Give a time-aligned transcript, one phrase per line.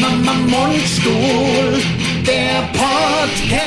[0.00, 1.80] Mundstuhl,
[2.26, 3.66] der Podcast.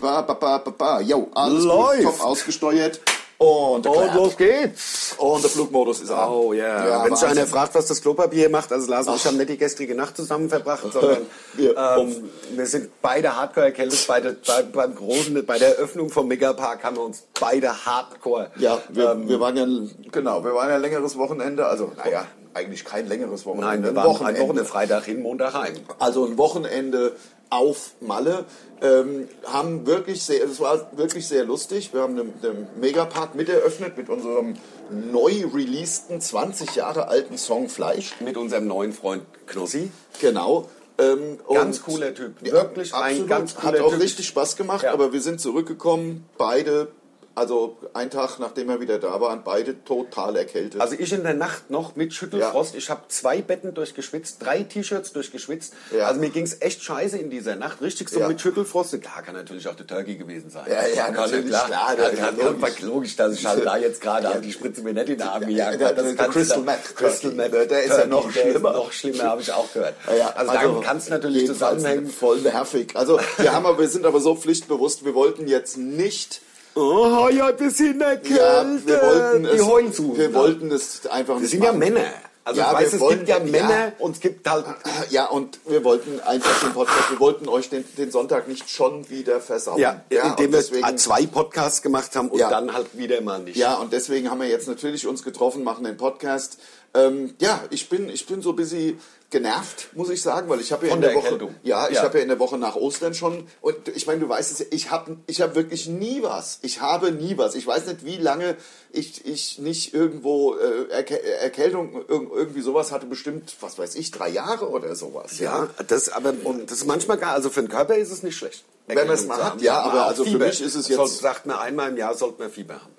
[0.00, 1.00] Ba, ba, ba, ba, ba.
[1.00, 2.02] Jo, alles Läuft.
[2.04, 3.00] gut, top ausgesteuert.
[3.38, 5.14] Und, Und los geht's.
[5.18, 6.30] Und der Flugmodus ist an.
[6.30, 6.88] Oh yeah.
[6.88, 9.50] Ja, Wenn sich einer fragt, was das Klopapier macht, also Lars und ich haben nicht
[9.50, 11.18] die gestrige Nacht zusammen verbracht, sondern
[11.54, 14.04] Wir- ähm, wir sind beide hardcore erkältet.
[14.08, 18.50] Beide, bei, beim großen, bei der Eröffnung vom Megapark haben wir uns beide hardcore.
[18.56, 19.66] Ja, wir, ähm, wir waren ja,
[20.10, 23.66] genau, wir waren ja ein längeres Wochenende, also, naja, eigentlich kein längeres Wochenende.
[23.68, 24.36] Nein, wir waren ein.
[24.40, 25.74] Wochenende Freitag hin, Montag heim.
[25.98, 27.14] Also ein Wochenende
[27.50, 28.44] auf Malle.
[28.82, 31.92] Ähm, haben wirklich sehr, es war wirklich sehr lustig.
[31.94, 34.54] Wir haben den, den Megapark mit eröffnet mit unserem
[34.90, 38.14] neu releaseden 20 Jahre alten Song Fleisch.
[38.20, 39.90] Mit unserem neuen Freund Knossi.
[40.20, 40.68] Genau.
[40.98, 42.34] Ähm, Ganz cooler Typ.
[42.42, 43.28] Ja, Wirklich ein absolut.
[43.28, 44.00] ganz cooler Hat auch Typ.
[44.02, 44.92] richtig Spaß gemacht, Ja.
[44.92, 46.88] aber wir sind zurückgekommen, beide,
[47.36, 50.80] also ein Tag nachdem wir wieder da waren, beide total erkältet.
[50.80, 52.74] Also ich in der Nacht noch mit Schüttelfrost.
[52.74, 55.74] Ich habe zwei Betten durchgeschwitzt, drei T-Shirts durchgeschwitzt.
[55.96, 56.08] Ja.
[56.08, 57.80] Also mir ging's echt scheiße in dieser Nacht.
[57.82, 58.28] Richtig so Ja.
[58.28, 59.00] mit Schüttelfrost.
[59.00, 60.64] Klar, kann natürlich auch der Turkey gewesen sein.
[60.68, 61.66] Ja, ja, kann, natürlich, klar.
[61.66, 62.80] klar, Ja, ja, logisch.
[62.80, 63.16] logisch.
[63.16, 65.80] dass ich halt da jetzt gerade an die Spritze mir nicht in den Arm gejagt
[65.80, 66.02] der- habe.
[66.02, 67.32] Das der Crystal Meth Crystal.
[67.32, 67.52] Meth.
[67.52, 68.72] Der- der ist ja noch der ist schlimmer.
[68.72, 69.94] noch schlimmer, habe ich auch gehört.
[70.18, 72.08] Ja, also, da kann es natürlich zusammenhängen.
[72.08, 72.94] Voll nervig.
[72.94, 76.40] Also wir, haben wir sind aber so pflichtbewusst, wir wollten jetzt nicht
[76.76, 78.36] Oh, ja, ein bisschen erkältet.
[78.38, 80.16] Ja, wir wollten die es, heulen zu.
[80.16, 81.78] wir wollten es einfach Wir nicht sind ja machen.
[81.78, 82.04] Männer.
[82.44, 83.44] Also Ja, ich weiß, es wollen- gibt ja ja.
[83.44, 84.66] Männer und es gibt halt
[85.10, 89.08] Ja, und wir wollten einfach den Podcast, wir wollten euch den, den Sonntag nicht schon
[89.10, 89.80] wieder versauen.
[89.80, 92.48] Ja, indem und wir deswegen, zwei Podcasts gemacht haben und Ja.
[92.50, 93.56] dann halt wieder mal nicht.
[93.56, 96.58] ja, und deswegen haben wir jetzt natürlich uns getroffen, machen den Podcast.
[96.96, 100.70] Ähm, ja, ich bin, ich bin so ein bisschen genervt, muss ich sagen, weil ich
[100.72, 102.02] habe ja Von in der, der Woche, ja, ich Ja.
[102.04, 104.66] habe ja in der Woche nach Ostern schon und ich meine, du weißt es, ja,
[104.70, 106.60] ich habe, ich habe wirklich nie was.
[106.62, 107.56] Ich habe nie was.
[107.56, 108.56] Ich weiß nicht, wie lange
[108.92, 114.12] ich, ich nicht irgendwo äh, Erkä Erkältung irg- irgendwie sowas hatte, bestimmt, was weiß ich,
[114.12, 115.38] drei Jahre oder sowas.
[115.40, 116.32] Ja, das aber
[116.66, 118.64] das ist manchmal gar, also für den Körper ist es nicht schlecht.
[118.86, 120.46] Wenn man es mal hat, ja, aber also für Fieber.
[120.46, 122.94] mich ist es Soll- jetzt- sagt man einmal im Jahr sollte man Fieber haben.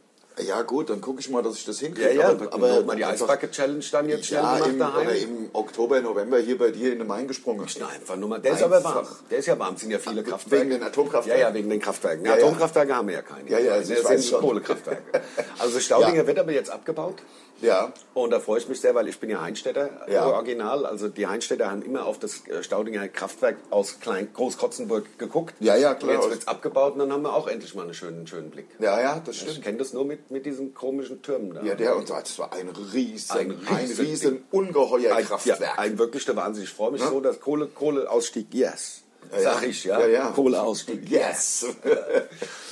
[0.45, 2.13] Ja gut, dann gucke ich mal, dass ich das hinkriege.
[2.13, 4.79] Ja, ja, aber, aber mal die einfach- Eisbucket Challenge dann jetzt schnell ja, gemacht im,
[4.79, 5.07] daheim.
[5.07, 7.65] oder im Oktober, November hier bei dir in den Main gesprungen.
[7.79, 8.39] Nein, einfach nur mal.
[8.39, 8.99] Der ist aber warm.
[8.99, 9.15] Einfach.
[9.31, 9.73] Der ist ja warm.
[9.75, 10.65] Es sind ja viele Kraftwerke.
[10.65, 11.41] Wegen den Atomkraftwerken?
[11.41, 12.25] Ja, ja, wegen den Kraftwerken.
[12.25, 12.33] Ja.
[12.33, 13.49] Atomkraftwerke haben wir ja keine.
[13.49, 14.39] Ja, ja, also ich das sind.
[14.39, 15.01] Kohlekraftwerke.
[15.59, 17.15] Also Staudinger wird aber jetzt abgebaut.
[17.61, 20.25] Ja, Und da freue ich mich sehr, weil ich bin ja Heinstädter Ja.
[20.27, 20.85] original.
[20.85, 25.55] Also die Heinstädter haben immer auf das äh, Staudinger Kraftwerk aus Klein Großkotzenburg geguckt.
[25.59, 26.11] Ja, ja, klar.
[26.11, 28.51] Und jetzt wird es abgebaut und dann haben wir auch endlich mal einen schönen, schönen
[28.51, 28.67] Blick.
[28.79, 29.63] ja, ja, das Ich stimmt.
[29.63, 31.63] kenne das nur mit, mit diesen komischen Türmen da.
[31.63, 35.59] Ja, der und das war ein riesen, Ein ein riesen- riesen, ungeheuer ein, Kraftwerk.
[35.59, 36.63] Ja, ein wirklich der Wahnsinn.
[36.65, 39.01] Ich freue mich so, dass Kohle, Kohleausstieg, yes.
[39.33, 39.67] Ja, Sag ja.
[39.67, 39.99] ich, ja.
[40.01, 40.31] Ja, ja.
[40.35, 41.65] Kohleausstieg, yes.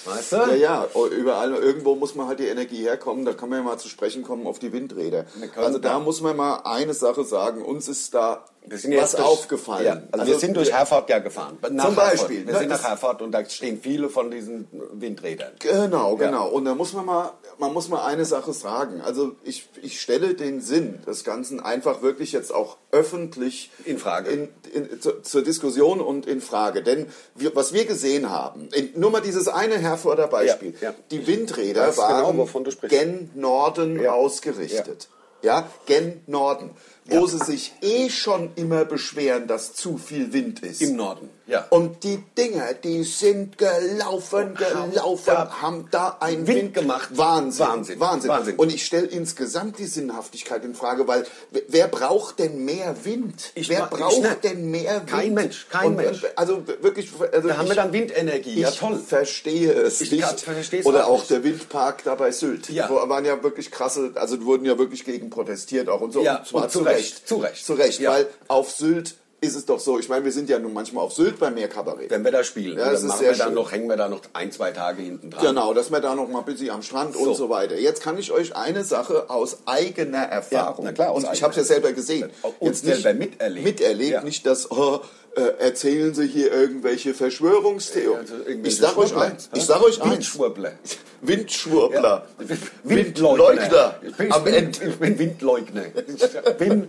[0.05, 0.35] Weißt du?
[0.37, 3.63] Ja, ja, oh, überall, irgendwo muss man halt die Energie herkommen, da kann man ja
[3.65, 5.25] mal zu sprechen kommen auf die Windräder.
[5.55, 9.23] Also da muss man mal eine Sache sagen, uns ist da Wir sind was durch-
[9.23, 9.85] aufgefallen.
[9.85, 11.57] Ja, also, wir sind durch Herford ja gefahren.
[11.71, 12.47] Nach Zum Beispiel, Herford.
[12.47, 15.53] Wir ne, sind das- nach Herford und da stehen viele von diesen Windrädern.
[15.59, 16.47] Genau, genau.
[16.49, 19.01] Und da muss man mal, man muss mal eine Sache sagen.
[19.01, 24.29] Also ich, ich stelle den Sinn des Ganzen einfach wirklich jetzt auch öffentlich In Frage.
[24.31, 26.81] in, in, zu, zur Diskussion und in Frage.
[26.81, 30.73] Denn wir, was wir gesehen haben, in, nur mal dieses eine Herforder Beispiel.
[30.81, 30.95] Ja, ja.
[31.11, 34.13] Die Windräder Weiß waren genau, gen Norden Ja.
[34.13, 35.09] ausgerichtet.
[35.41, 36.71] Ja, gen Norden.
[37.05, 40.81] Wo sie sich eh schon immer beschweren, dass zu viel Wind ist.
[40.81, 41.65] Im Norden, ja.
[41.69, 47.09] Und die Dinger, die sind gelaufen, gelaufen, da haben da einen Wind gemacht.
[47.13, 48.29] Wahnsinn, Wahnsinn, Wahnsinn.
[48.29, 48.55] Wahnsinn.
[48.57, 51.25] Und ich stelle insgesamt die Sinnhaftigkeit in Frage, weil
[51.67, 53.51] wer- braucht denn mehr Wind?
[53.55, 54.43] Ich wer ich braucht nicht.
[54.43, 55.07] denn mehr Wind?
[55.07, 56.23] Kein Mensch, kein Und, Mensch.
[56.23, 58.59] äh, Also wirklich, also Da haben ich, wir dann Windenergie.
[58.59, 58.97] Ja, ich toll.
[58.97, 60.23] verstehe es Ich nicht.
[60.41, 61.29] verstehe es Oder auch auch nicht.
[61.29, 62.69] der Windpark da bei Sylt.
[62.69, 62.89] Ja.
[62.89, 66.21] Wo waren ja wirklich krasse, also wurden ja wirklich gegen protestiert auch und so.
[66.23, 67.27] Ja, und zwar und zu zu Recht, Recht.
[67.27, 67.65] zu Recht.
[67.65, 68.11] Zu Recht, Ja.
[68.11, 69.97] weil auf Sylt ist es doch so.
[69.99, 72.09] Ich meine, wir sind ja nun manchmal auf Sylt beim Meerkabarett.
[72.11, 73.55] Wenn wir da spielen, Ja, dann machen sehr wir dann schön.
[73.55, 75.45] noch, hängen wir da noch ein, zwei Tage hinten dran.
[75.45, 77.77] Genau, dass wir da noch mal ein bisschen am Strand und so weiter.
[77.79, 80.85] Jetzt kann ich euch eine Sache aus eigener Erfahrung.
[80.85, 82.29] na klar, und ich habe es ja selber gesehen.
[82.59, 83.65] Und Jetzt nicht selber miterlebt.
[83.65, 84.23] Miterlebt, Ja.
[84.23, 84.99] nicht das, oh,
[85.35, 88.19] äh, erzählen Sie hier irgendwelche Verschwörungstheorien.
[88.19, 89.49] Also irgendwelche ich sag euch eins.
[89.53, 90.11] Ich sag euch eins.
[90.11, 90.73] Windschwurbler.
[91.21, 92.27] Windschwurbler.
[92.39, 92.45] Ja.
[92.83, 93.99] Windleugner.
[94.01, 94.79] Ich bin, ich Am bin, Ende.
[94.85, 95.83] ich bin Windleugner.
[96.07, 96.87] Ich bin,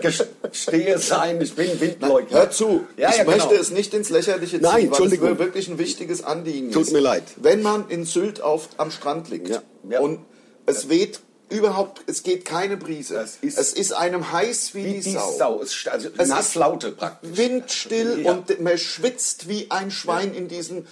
[0.00, 2.38] gestehe sein, ich bin Windleugner.
[2.38, 3.36] Hör zu, Ja, ich ja, genau.
[3.36, 6.92] möchte es nicht ins Lächerliche ziehen, Nein, weil es wirklich ein wichtiges Anliegen Tut ist.
[6.92, 7.24] mir leid.
[7.36, 9.60] Wenn man in Sylt auf, am Strand liegt
[10.00, 10.20] und
[10.66, 13.26] es weht überhaupt, es geht keine Brise.
[13.42, 15.32] Ist- es ist einem heiß wie, Wie die, die Sau.
[15.36, 15.62] Sau.
[15.62, 17.30] Es, also Es Nasslaute praktisch.
[17.36, 18.32] Windstill Ja.
[18.32, 20.86] und man schwitzt wie ein Schwein in diesem.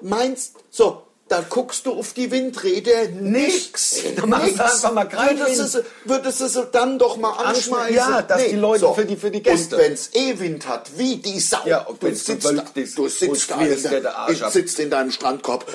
[0.00, 4.02] Meinst so da guckst du auf die Windräder, nix.
[4.16, 7.94] Da machst du einfach mal keinen würdest du, sie- würdest du dann doch mal anschmeißen?
[7.94, 9.76] Ja, dass die Leute für die- für die Gäste.
[9.76, 11.58] Und wenn's eh Wind hat, wie die Sau.
[11.66, 14.52] Ja, und du wenn's sitzt, da, ist du und sitzt da ab.
[14.52, 15.66] sitzt in deinem Strandkorb.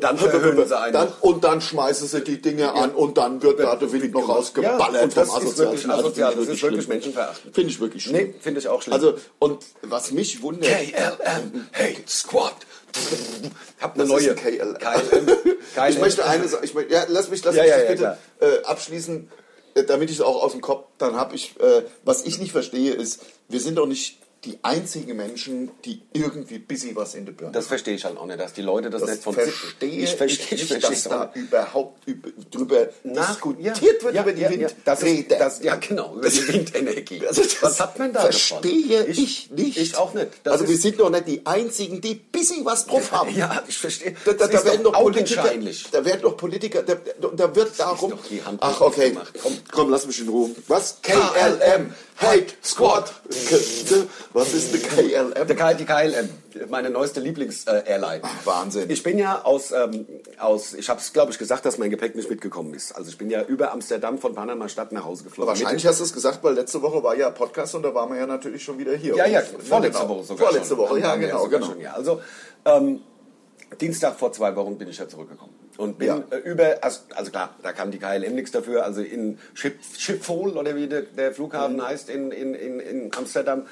[0.00, 1.08] dann verhöhnen sie einen dann.
[1.22, 5.02] Und dann schmeißen sie die Dinge an und dann wird da der Wind noch rausgeballert
[5.02, 5.90] und das vom ist wirklich Asozialen.
[5.92, 6.94] Also asozial, finde das ich ist wirklich schlimm.
[6.96, 7.54] menschenverachtend.
[7.54, 8.16] Finde ich wirklich schlimm.
[8.16, 8.92] Nee, finde ich auch schlimm.
[8.94, 10.70] Also, und was mich wundert...
[10.70, 12.52] KLM Hate Squad.
[13.80, 14.78] Hab eine Was neue ein KLM?
[14.78, 15.28] KLM.
[15.88, 18.18] Ich möchte eine Sache, ich möchte, ja, lass mich, lass Ja, mich ja, das ja,
[18.38, 19.30] bitte äh, abschließen,
[19.74, 21.34] äh, damit ich es auch aus dem Kopf dann habe.
[21.34, 26.02] Ich, äh, was ich nicht verstehe, ist, wir sind doch nicht die einzigen Menschen, die
[26.12, 28.90] irgendwie busy was in der Birne Das verstehe ich halt auch nicht, dass die Leute
[28.90, 32.88] das, das nicht von verstehe ich verstehe, ich nicht, verstehe dass da überhaupt über, drüber
[33.02, 37.26] Nach- diskutiert wird ja, über die ja, ja, das ja, genau, über die Windenergie.
[37.26, 39.10] Also Was hat man da verstehe davon?
[39.10, 39.76] ich, nicht.
[39.76, 40.28] Ich auch nicht.
[40.42, 43.34] Das also wir sind doch nicht die einzigen, die busy was drauf haben.
[43.34, 44.14] Ja, ich verstehe.
[44.24, 45.42] Da, da, da werden doch Politiker,
[45.90, 46.94] da werden doch Politiker, da,
[47.32, 48.12] da, wird darum.
[48.60, 49.16] Ach, okay.
[49.42, 50.50] Komm, komm, lass mich in Ruhe.
[50.68, 50.98] Was?
[51.02, 53.12] KLM, Hate Squad.
[54.32, 54.82] Was ist eine
[55.34, 55.76] KLM?
[55.78, 56.28] Die KLM,
[56.70, 58.22] meine neueste Lieblings-Airline.
[58.44, 58.88] Wahnsinn.
[58.88, 60.06] Ich bin ja aus, ähm,
[60.38, 62.92] aus ich habe es glaube ich gesagt, dass mein Gepäck nicht mitgekommen ist.
[62.92, 65.48] Also ich bin ja über Amsterdam von Panama Stadt nach Hause geflogen.
[65.48, 68.18] Wahrscheinlich hast du es gesagt, weil letzte Woche war ja Podcast und da waren wir
[68.18, 69.16] ja natürlich schon wieder hier.
[69.16, 70.14] Ja, ja, Und- vorletzte genau.
[70.16, 70.46] Woche sogar.
[70.48, 70.78] Vorletzte schon.
[70.78, 71.66] Woche, ja, genau, genau.
[71.66, 71.92] Schon, ja.
[71.94, 72.20] Also
[72.64, 73.00] ähm,
[73.80, 75.52] Dienstag vor zwei Wochen bin ich ja zurückgekommen.
[75.76, 76.22] Und bin Ja.
[76.30, 80.56] äh, über, also, also klar, da kann die KLM nichts dafür, also in Schip, Schiphol
[80.56, 81.82] oder wie der, der Flughafen Mhm.
[81.82, 83.66] heißt in, in, in, in Amsterdam,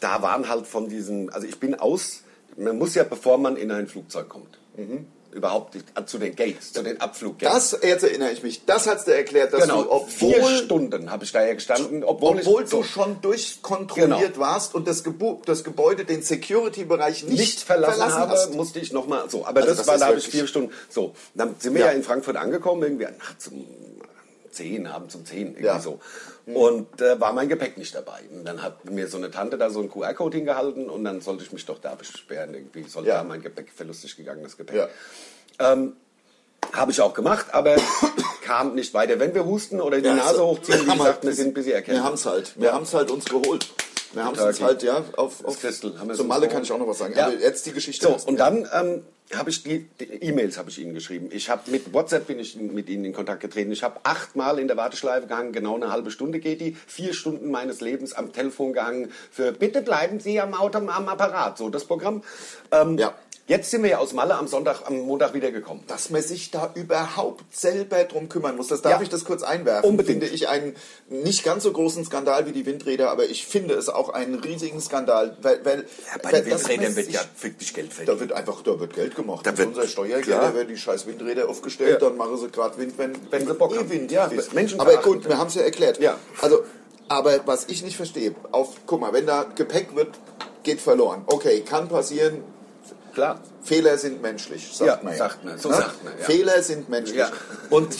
[0.00, 2.22] da waren halt von diesen, also ich bin aus,
[2.56, 4.58] man muss ja, bevor man in ein Flugzeug kommt,
[5.34, 7.70] überhaupt nicht, zu den Gates, zu den Abfluggates.
[7.72, 11.10] Das, jetzt erinnere ich mich, das hast du erklärt, dass genau, du, obwohl, vier Stunden
[11.10, 14.38] habe ich da ja gestanden, obwohl, obwohl du schon durchkontrolliert Genau.
[14.38, 18.54] warst und das, Gebu das Gebäude, den Security-Bereich nicht, nicht verlassen, habe, hast.
[18.54, 19.44] musste ich nochmal so.
[19.44, 20.72] Aber Also das, das war, da habe ich vier Stunden.
[20.88, 21.86] So, dann sind wir Ja.
[21.88, 23.66] ja, in Frankfurt angekommen, irgendwie nachts um
[24.54, 25.78] 10, abends um 10, irgendwie Ja.
[25.80, 26.00] so.
[26.46, 28.20] Und äh, war mein Gepäck nicht dabei.
[28.32, 31.42] Und dann hat mir so eine Tante da so einen QR-Code hingehalten und dann sollte
[31.44, 32.54] ich mich doch da besperren.
[32.54, 33.18] Irgendwie sollte Ja.
[33.18, 34.76] da mein Gepäck verlustig gegangenes Gepäck.
[34.76, 34.88] Ja.
[35.72, 35.96] Ähm,
[36.72, 37.76] habe ich auch gemacht, aber
[38.44, 39.18] kam nicht weiter.
[39.20, 41.72] Wenn wir husten oder die Ja, Nase so- hochziehen, wie gesagt, wir- sind ein bisschen
[41.72, 42.02] erkältet.
[42.02, 42.52] Wir haben es halt.
[42.60, 43.68] Wir haben es halt uns geholt.
[44.12, 46.86] Wir haben es halt, ja, auf, auf Christel haben Zum Malle kann ich auch noch
[46.86, 47.14] was sagen.
[47.16, 47.26] Ja.
[47.26, 48.06] Aber jetzt die Geschichte.
[48.06, 51.28] So, und dann ähm, habe ich die die E-Mails habe ich Ihnen geschrieben.
[51.32, 53.72] Ich habe mit WhatsApp bin ich mit Ihnen in Kontakt getreten.
[53.72, 56.76] Ich habe achtmal in der Warteschleife gehangen, genau eine halbe Stunde geht die.
[56.86, 61.58] Vier Stunden meines Lebens am Telefon gehangen für bitte bleiben Sie am Auto am Apparat.
[61.58, 62.22] So das Programm.
[62.70, 63.14] Ähm, Ja.
[63.46, 65.84] Jetzt sind wir ja aus Malle am Sonntag, am Montag wiedergekommen.
[65.86, 68.68] dass man sich da überhaupt selber drum kümmern muss.
[68.68, 69.02] Das darf Ja.
[69.02, 69.90] ich das kurz einwerfen.
[69.90, 70.22] Unbedingt.
[70.22, 70.74] Finde ich einen
[71.10, 74.80] nicht ganz so großen Skandal wie die Windräder, aber ich finde es auch einen riesigen
[74.80, 75.84] Skandal, weil, weil
[76.22, 78.20] Bei weil den Windrädern wird ja wirklich Geld da verdient.
[78.20, 79.44] wird einfach, da wird Geld gemacht.
[79.46, 80.54] Da Da wird- unser Steuergelder klar.
[80.54, 82.08] werden die scheiß Windräder aufgestellt, Ja.
[82.08, 83.90] dann machen sie gerade Wind, wenn, Wenn sie Bock eh haben.
[83.90, 84.30] Wind Ja.
[84.52, 86.00] Menschen Aber gut, wir haben es ja erklärt.
[86.00, 86.16] Ja.
[86.40, 86.64] Also,
[87.08, 90.18] aber was ich nicht verstehe, auf, guck mal, wenn da Gepäck wird,
[90.62, 91.24] geht verloren.
[91.26, 92.42] Okay, kann passieren,
[93.14, 93.40] Klar.
[93.62, 95.18] Fehler sind menschlich, sagt Ja, man ja.
[95.18, 95.76] sagt man, so Ne?
[95.76, 96.24] sagt man, ja.
[96.24, 97.16] Fehler sind menschlich.
[97.18, 97.30] Ja.
[97.70, 97.94] Und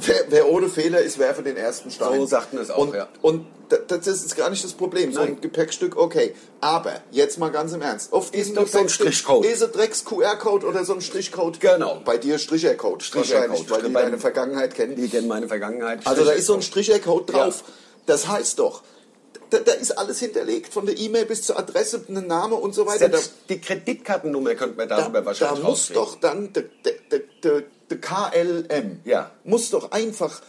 [0.00, 2.18] wer, wer ohne Fehler ist, werfe den ersten Stein.
[2.20, 3.08] So sagt man es auch, und, ja.
[3.20, 5.12] Und da- das ist gar nicht das Problem.
[5.12, 5.40] So ein Nein.
[5.42, 6.34] Gepäckstück, okay.
[6.60, 8.12] Aber jetzt mal ganz im Ernst.
[8.12, 9.44] Auf diesem doch so ein Strichcode.
[9.44, 11.60] Ist ein Drecks-QR-Code oder so ein Strichcode?
[11.60, 12.00] Genau.
[12.04, 13.02] Bei dir Strichercode.
[13.02, 13.50] Strichercode.
[13.50, 14.96] Wahrscheinlich, weil die deine Vergangenheit kennen.
[14.96, 16.00] Die kennen meine Vergangenheit.
[16.06, 17.64] Also da ist so ein Strichercode drauf.
[17.66, 17.72] Ja.
[18.06, 18.82] Das heißt doch,
[19.50, 22.86] da, da ist alles hinterlegt, von der E-Mail bis zur Adresse, ein Name und so
[22.86, 23.08] weiter.
[23.08, 26.02] Da, die Kreditkartennummer könnte man da, darüber da wahrscheinlich muss rauskriegen.
[26.02, 29.30] doch dann der der- der- der KLM Ja.
[29.44, 30.40] muss doch einfach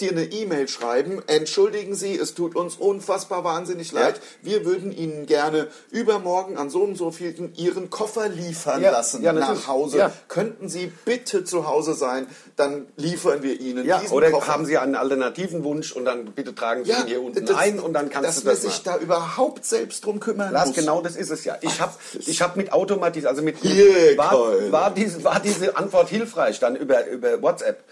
[0.00, 5.26] dir eine E-Mail schreiben, entschuldigen Sie, es tut uns unfassbar wahnsinnig leid, wir würden Ihnen
[5.26, 9.98] gerne übermorgen an so und so vielen Ihren Koffer liefern Ja, lassen ja, nach Hause.
[9.98, 10.12] Ja.
[10.28, 14.48] Könnten Sie bitte zu Hause sein, dann liefern wir Ihnen Ja, diesen oder Koffer.
[14.52, 17.78] haben Sie einen alternativen Wunsch und dann bitte tragen Sie ihn hier unten das- ein
[17.78, 18.98] und dann kannst dass du man das sich machen.
[19.00, 20.76] da überhaupt selbst drum kümmern Lars, muss.
[20.76, 21.56] genau das ist es ja.
[21.60, 24.32] Ich habe ich hab mit Automatis, also mit Hier, war,
[24.72, 27.84] war, diese, war diese Antwort hilfreich dann über, über WhatsApp.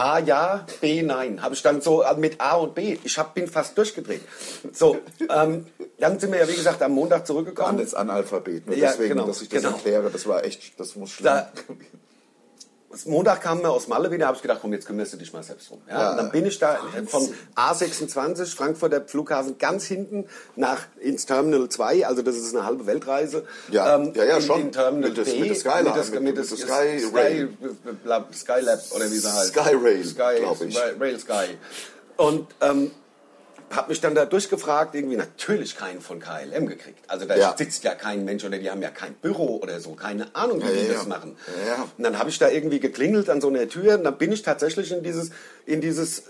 [0.00, 1.42] A ja, B nein.
[1.42, 2.96] Habe ich dann so äh, mit A und B.
[3.04, 4.22] Ich hab, bin fast durchgedreht.
[4.72, 4.96] So,
[5.28, 5.66] ähm,
[5.98, 7.78] dann sind wir ja wie gesagt am Montag zurückgekommen.
[7.78, 9.74] Alles Analphabet, nur Ja, deswegen, genau, dass ich das genau.
[9.76, 11.24] erkläre, das war echt, das muss schlimm.
[11.26, 11.52] Da-
[13.06, 15.42] Montag kamen wir aus Malle wieder, habe ich gedacht, komm, jetzt kümmerst du dich mal
[15.44, 15.80] selbst drum.
[15.88, 20.86] Ja, Ja, und dann bin ich da äh, von A26, Frankfurter Flughafen, ganz hinten nach
[21.00, 23.44] ins Terminal 2, also das ist eine halbe Weltreise.
[23.70, 24.60] Ja, ja, ja, in, schon.
[24.62, 26.98] In Terminal Mit des- B, mit der Skyline, mit, des, mit- mit, mit der Sky
[27.00, 27.48] Sky, Rail.
[28.04, 29.48] Bla- Skylab oder wie sie heißt.
[29.54, 30.76] Sky Rail, Sky, glaub ich.
[31.00, 31.56] Rail Sky.
[32.16, 32.90] Und ähm,
[33.70, 36.98] hab mich dann da durchgefragt, irgendwie natürlich keinen von KLM gekriegt.
[37.08, 37.54] Also da Ja.
[37.56, 40.66] sitzt ja kein Mensch oder die haben ja kein Büro oder so, keine Ahnung, wie
[40.66, 41.36] Ja, die ja, das machen.
[41.96, 44.42] Und dann habe ich da irgendwie geklingelt an so einer Tür und dann bin ich
[44.42, 45.30] tatsächlich in dieses,
[45.66, 46.24] in dieses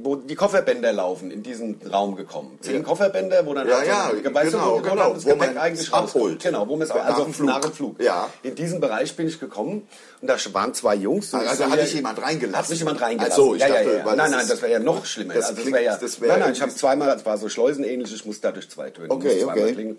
[0.00, 2.58] wo die Kofferbänder laufen, in diesen Raum gekommen.
[2.62, 2.82] Zehn Ja.
[2.82, 5.30] Kofferbänder, wo dann Ja, halt ja, so, weißt genau, du, wo, genau, dann das wo
[5.30, 6.42] Gepäck man eigentlich abholt.
[6.42, 7.48] Genau, wo man es Nach also dem Flug.
[7.48, 8.02] nach dem Flug.
[8.02, 8.30] Ja.
[8.42, 9.86] In diesen Bereich bin ich gekommen
[10.20, 11.34] und da waren zwei Jungs.
[11.34, 12.58] Also ich so, hat dich jemand reingelassen?
[12.62, 13.32] Hat mich jemand reingelassen.
[13.32, 14.04] Ach so, ich ja, dachte, ja, ja.
[14.04, 15.34] weil Nein, nein, das wäre ja noch schlimmer.
[15.34, 17.36] das also das klingt- wäre ja, das wär nein, nein, ich habe zweimal, es war
[17.38, 19.10] so schleusenähnlich, ich musste da durch zwei Türen.
[19.10, 19.72] Okay, okay.
[19.72, 19.98] klingeln.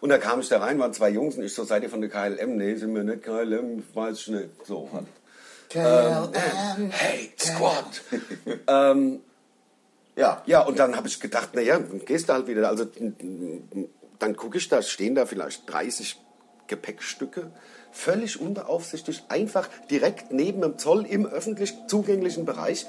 [0.00, 2.00] Und da kam ich da rein, waren zwei Jungs und ich so, seid ihr von
[2.00, 2.56] der KLM?
[2.56, 4.48] Nee, sind wir nicht KLM, weiß ich nicht.
[4.66, 4.88] So.
[5.68, 6.90] KLM.
[6.90, 8.02] Hey, Squad!
[8.66, 9.20] ähm,
[10.16, 10.42] Ja.
[10.46, 12.68] ja, und dann habe ich gedacht, naja, dann gehst du halt wieder.
[12.68, 12.86] Also
[14.18, 16.20] dann gucke ich, da stehen da vielleicht 30
[16.66, 17.50] Gepäckstücke,
[17.90, 22.86] völlig unbeaufsichtigt, einfach direkt neben dem Zoll im öffentlich zugänglichen Bereich.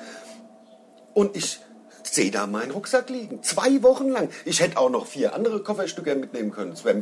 [1.14, 1.60] Und ich
[2.04, 3.42] sehe da meinen Rucksack liegen.
[3.44, 4.30] Zwei Wochen lang.
[4.46, 6.74] Ich hätte auch noch vier andere Kofferstücke mitnehmen können.
[6.74, 7.02] Es wäre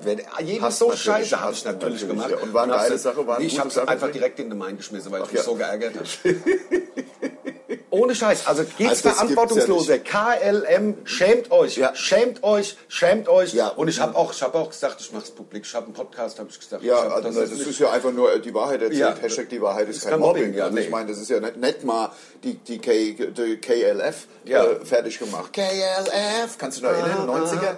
[0.62, 2.32] Hast so scheiße, habe ich natürlich, natürlich, gemacht.
[2.32, 2.38] ja.
[2.38, 4.78] Und war eine geile Sache, war eine Ich habe es einfach direkt in den Main
[4.78, 5.46] geschmissen, weil ich Ach mich ja.
[5.46, 6.06] so geärgert habe.
[7.92, 8.48] Ohne Scheiß.
[8.48, 10.00] Also geht's Also das gibt's verantwortungsloser.
[10.00, 11.94] KLM, schämt euch, Ja.
[11.94, 13.54] schämt euch, schämt euch.
[13.54, 13.68] Ja.
[13.68, 15.66] Und ich habe auch, ich hab auch gesagt, ich mache es publik.
[15.66, 16.84] Ich habe einen Podcast, habe ich gesagt.
[16.84, 19.00] Ja, ich also das, nicht- ist ja einfach nur die Wahrheit erzählt.
[19.00, 19.16] Ja.
[19.22, 20.44] Hashtag die Wahrheit ist, Ist kein kein Mobbing.
[20.44, 20.90] Mobbing, ja, also ich nee.
[20.90, 22.12] meine, das ist ja nicht, nicht mal
[22.44, 24.64] die, die, K, die KLF Ja.
[24.64, 25.52] äh, fertig gemacht.
[25.52, 27.28] KLF, kannst du noch erinnern?
[27.30, 27.76] 90er?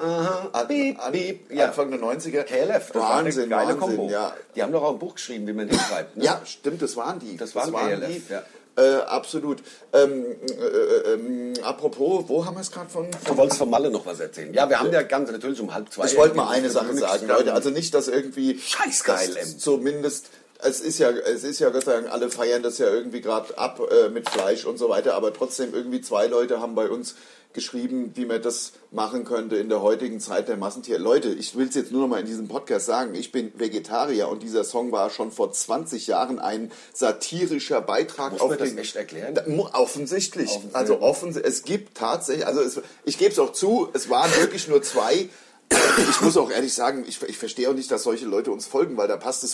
[0.54, 1.66] An, Beep, an, beep, ja.
[1.66, 2.44] Anfang der 90er.
[2.44, 4.10] KLF, das Wahnsinn, war eine geile Wahnsinn, Kombo.
[4.12, 4.34] ja.
[4.56, 6.18] Die haben doch auch ein Buch geschrieben, wie man hinschreibt.
[6.18, 6.24] Ne?
[6.26, 7.36] Ja, stimmt, das waren die.
[7.36, 8.44] Das waren KLF, ja.
[8.76, 9.62] Äh, absolut.
[9.94, 13.08] Ähm, äh, ähm, apropos, wo haben wir es gerade von?
[13.26, 14.54] Du wolltest von Malle noch was erzählen.
[14.54, 16.06] Ja, wir haben ja ganz natürlich um halb zwei.
[16.06, 17.54] Ich wollte mal eine Sache sagen, Leute.
[17.54, 19.60] Also nicht, dass irgendwie Scheiß KLM.
[19.60, 20.30] Zumindest
[20.66, 23.58] es ist ja, es ist ja Gott sei Dank, alle feiern das ja irgendwie gerade
[23.58, 27.16] ab äh, mit Fleisch und so weiter, aber trotzdem irgendwie zwei Leute haben bei uns
[27.54, 30.98] geschrieben, wie man das machen könnte in der heutigen Zeit der Massentier.
[30.98, 34.28] Leute, ich will es jetzt nur noch mal in diesem Podcast sagen, ich bin Vegetarier
[34.28, 38.70] und dieser Song war schon vor 20 Jahren ein satirischer Beitrag Muss auf man das
[38.70, 39.36] den echt erklären?
[39.36, 39.44] Da-
[39.74, 40.50] Offensichtlich.
[40.50, 40.76] Offensichtlich.
[40.76, 41.54] Also offensichtlich.
[41.54, 45.30] Es gibt tatsächlich, also es, ich gebe es auch zu, es waren wirklich nur zwei.
[46.10, 48.98] Ich muss auch ehrlich sagen, ich, ich verstehe auch nicht, dass solche Leute uns folgen,
[48.98, 49.54] weil da passt das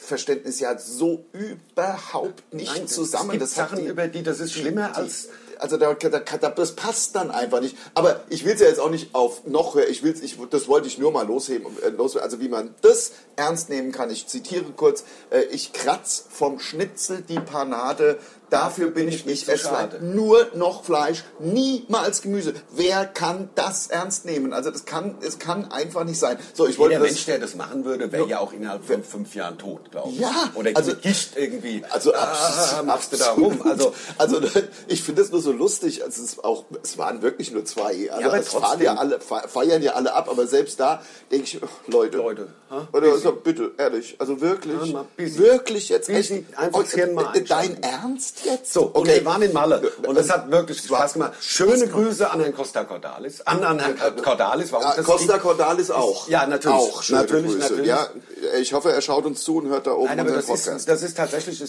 [0.00, 3.26] Humorverständnis ja so überhaupt nicht Nein, zusammen.
[3.26, 5.28] Es gibt das Sachen, die- über die, das ist schlimmer als...
[5.58, 7.76] also da, da, da, das passt dann einfach nicht.
[7.94, 9.88] Aber ich will es ja jetzt auch nicht auf noch höher.
[9.88, 11.66] Ich will's, ich, das wollte ich nur mal losheben.
[11.82, 14.10] Äh, los, also wie man das ernst nehmen kann.
[14.10, 18.18] Ich zitiere kurz: äh, Ich kratz vom Schnitzel die Panade.
[18.50, 20.00] Dafür bin ich nicht so schade.
[20.02, 22.54] nur noch Fleisch, niemals Gemüse.
[22.72, 24.52] Wer kann das ernst nehmen?
[24.52, 26.38] Also das kann, es kann einfach nicht sein.
[26.54, 29.04] So, ich wollte Jeder das, Mensch, der das machen würde, wäre ja auch innerhalb von
[29.04, 30.18] fünf Jahren tot, glaube ich.
[30.18, 31.82] Ja, Oder also- Gicht irgendwie.
[31.90, 33.62] Also ah, machst du da rum.
[33.64, 34.40] Also, also
[34.88, 36.02] ich finde es nur so lustig.
[36.02, 38.10] Also es, auch, es waren wirklich nur zwei.
[38.10, 41.02] Also Ja, aber es fahren ja alle, fe- feiern ja alle ab, aber selbst da
[41.30, 42.48] denke ich, oh, Leute, Leute?
[42.92, 47.82] Oder, also, bitte, ehrlich, also wirklich, Ja, wirklich jetzt Busy, echt, einfach das äh, dein.
[47.82, 48.72] Ernst jetzt?
[48.72, 49.80] So, und wir waren in Malle.
[50.06, 51.32] Und das hat wirklich Spaß gemacht.
[51.40, 53.40] Schöne Grüße an Herrn Costa Cordalis.
[53.42, 54.72] An, an Herrn Cordalis.
[54.72, 56.28] Warum Ja, das Costa Cordalis auch.
[56.28, 56.76] Ja, natürlich.
[56.76, 57.58] Auch schöne Natürlich, Grüße.
[57.58, 57.86] natürlich.
[57.86, 58.08] Ja,
[58.60, 60.68] ich hoffe, er schaut uns zu und hört da oben Nein, aber das Podcast.
[60.68, 61.62] ist, das ist tatsächlich,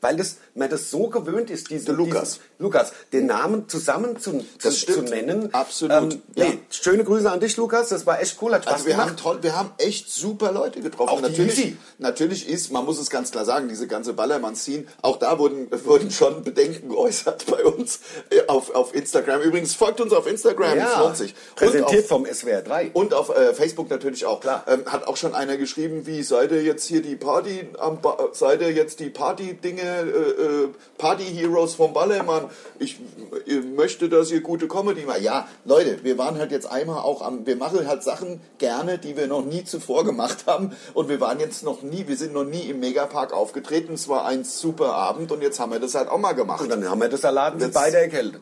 [0.00, 2.34] weil das, man das so gewöhnt ist, diese, Der Lukas.
[2.34, 5.52] Diesen, Lukas, den Namen zusammen zu, zu, zu nennen.
[5.54, 6.44] Absolut, Ähm, ja.
[6.46, 7.88] nee, schöne Grüße an dich, Lukas.
[7.90, 9.08] Das war echt cool, hat Spaß Also wir gemacht.
[9.10, 11.10] haben toll, wir haben echt super Leute getroffen.
[11.10, 15.38] Auch natürlich, natürlich ist, man muss es ganz klar sagen, diese ganze Ballermann-Scene, auch da
[15.38, 19.42] wurden, wurden schon Bedenken geäußert bei uns äh, auf, auf Instagram.
[19.42, 21.34] Übrigens folgt uns auf Instagram, es lohnt sich.
[21.34, 22.90] Und präsentiert auf, vom SWR 3.
[22.92, 24.40] und auf äh, Facebook natürlich auch.
[24.40, 24.64] Klar.
[24.66, 28.16] Ähm, hat auch schon einer geschrieben, wie seid ihr jetzt hier die Party, am ba
[28.32, 30.68] seid ihr jetzt die Party-Dinge, äh, äh,
[30.98, 32.50] Party-Heroes vom Ballermann?
[32.78, 32.98] Ich
[33.46, 35.20] äh, möchte, dass ihr gute Comedy macht.
[35.20, 39.16] Ja, Leute, wir waren halt jetzt einmal auch am, wir machen halt Sachen gerne, die
[39.16, 40.76] wir noch nie zuvor gemacht haben.
[40.94, 43.94] Und wir waren jetzt noch nie, wir sind noch nie im Megapark aufgetreten.
[43.94, 46.60] Es war ein super Abend und jetzt haben wir das halt auch mal gemacht.
[46.62, 48.40] Und dann haben wir das Salaten Das- beide erkältet.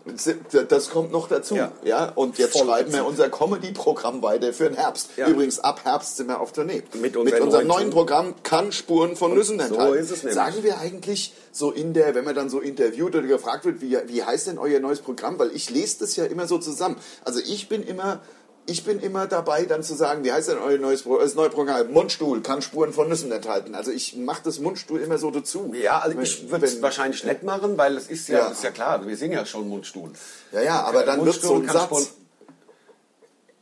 [0.69, 1.57] Das kommt noch dazu.
[1.57, 1.73] Ja.
[1.85, 2.13] Ja.
[2.15, 5.11] Und jetzt Voll schreiben wir unser Comedy-Programm weiter für den Herbst.
[5.17, 5.29] Ja.
[5.29, 6.83] Übrigens, ab Herbst sind wir auf Tournee.
[6.95, 9.99] Mit unserem unserem neuen Programm kann Spuren von Nüssen so enthalten.
[9.99, 10.35] ist es nämlich.
[10.35, 13.97] Sagen wir eigentlich so in der, wenn man dann so interviewt oder gefragt wird, wie,
[14.07, 15.39] wie heißt denn euer neues Programm?
[15.39, 16.97] Weil ich lese das ja immer so zusammen.
[17.25, 18.21] Also ich bin immer...
[18.67, 21.51] Ich bin immer dabei, dann zu sagen, wie heißt denn euer neues Pro das neue
[21.51, 21.93] Programm?
[21.93, 23.75] Mundstuhl kann Spuren von Nüssen enthalten.
[23.75, 25.75] Also ich mache das Mundstuhl immer so dazu.
[25.75, 28.47] Ja, also ich würde es wahrscheinlich nicht machen, weil es ist ja, Ja.
[28.49, 30.11] ist ja klar, wir sind ja schon Mundstuhl.
[30.53, 31.85] Ja, ja, aber dann wird so ein Satz.
[31.85, 32.07] Spon-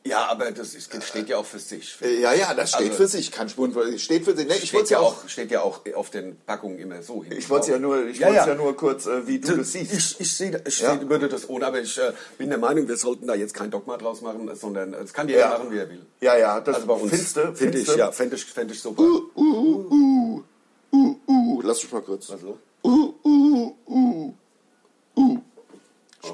[0.05, 1.97] Ja, aber das ist, steht ja auch für sich.
[2.03, 3.31] Äh, Ja, ja, das steht Also- für sich.
[3.31, 4.49] Kann Spuren, steht für sich.
[4.49, 7.23] Nee, ich steht, wollte ja ja auch, steht ja auch auf den Packungen immer so
[7.23, 7.35] hin.
[7.39, 8.47] Ich wollte ja nur, ich Ja, ja.
[8.49, 9.93] ja nur kurz, äh, wie du das siehst.
[9.93, 11.09] Ich, ich, sehe, ich Ja.
[11.09, 13.97] würde das ohne, aber ich äh, bin der Meinung, wir sollten da jetzt kein Dogma
[13.97, 15.49] draus machen, sondern es kann jeder Ja.
[15.51, 16.05] machen, wie er will.
[16.21, 17.11] Ja, ja, das Also bei uns.
[17.11, 19.03] findest du, Finde ich, ja, fände ich, fänd ich super.
[19.05, 20.43] Uh,
[21.63, 22.29] lass mich mal kurz.
[22.29, 22.59] Was so?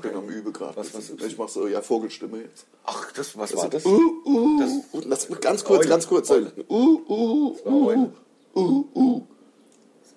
[0.04, 0.76] Ich bin am Übe gerade.
[0.76, 2.66] Was- was- Ich mach so, ja, Vogelstimme jetzt.
[2.84, 3.84] Ach, das, was war das?
[3.84, 4.62] Uh, uh,
[4.92, 5.88] uh, lass mich ganz kurz, Eule.
[5.88, 6.30] ganz kurz.
[6.30, 6.52] Eule.
[6.68, 8.12] Uh, uh, Das war Eule.
[8.54, 9.22] uh, uh,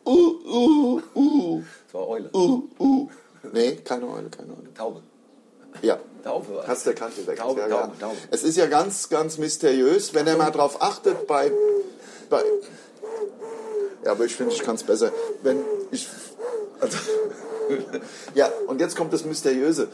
[0.05, 2.29] uh, uh, Das war Eule.
[2.33, 3.09] uh, uh.
[3.53, 4.73] Nee, keine Eule, keine Eule.
[4.73, 5.01] Taube.
[5.81, 5.97] Ja.
[6.23, 7.37] Taube war Hast der Kante weg.
[7.37, 7.97] Taube, ja, Taube.
[7.99, 8.15] Taube.
[8.29, 11.51] Es ist ja ganz, ganz mysteriös, wenn er mal drauf achtet bei,
[12.29, 12.43] bei
[14.05, 15.11] ja, aber ich finde, ich kann es besser.
[15.43, 15.59] Wenn
[15.91, 16.07] ich,
[16.79, 16.97] also,
[18.35, 19.87] ja, und jetzt kommt das Mysteriöse.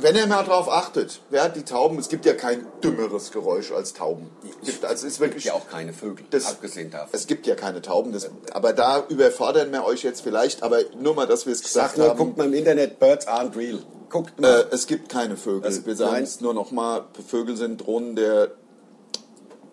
[0.00, 3.92] Wenn er mal drauf achtet, wer die Tauben, es gibt ja kein dümmeres Geräusch als
[3.92, 4.30] Tauben.
[4.62, 7.08] Es gibt, also es ist Es gibt wirklich, ja auch keine Vögel, das, abgesehen davon.
[7.10, 11.14] es gibt ja keine Tauben, das, aber da überfordern wir euch jetzt vielleicht, aber nur
[11.16, 12.18] mal, dass wir es Sag gesagt nur, haben.
[12.18, 13.80] guckt mal im Internet, Birds aren't real.
[14.10, 14.60] Guckt mal.
[14.60, 15.62] Äh, es gibt keine Vögel.
[15.62, 18.52] Das- Wir sagen es nur noch mal, Vögel sind Drohnen der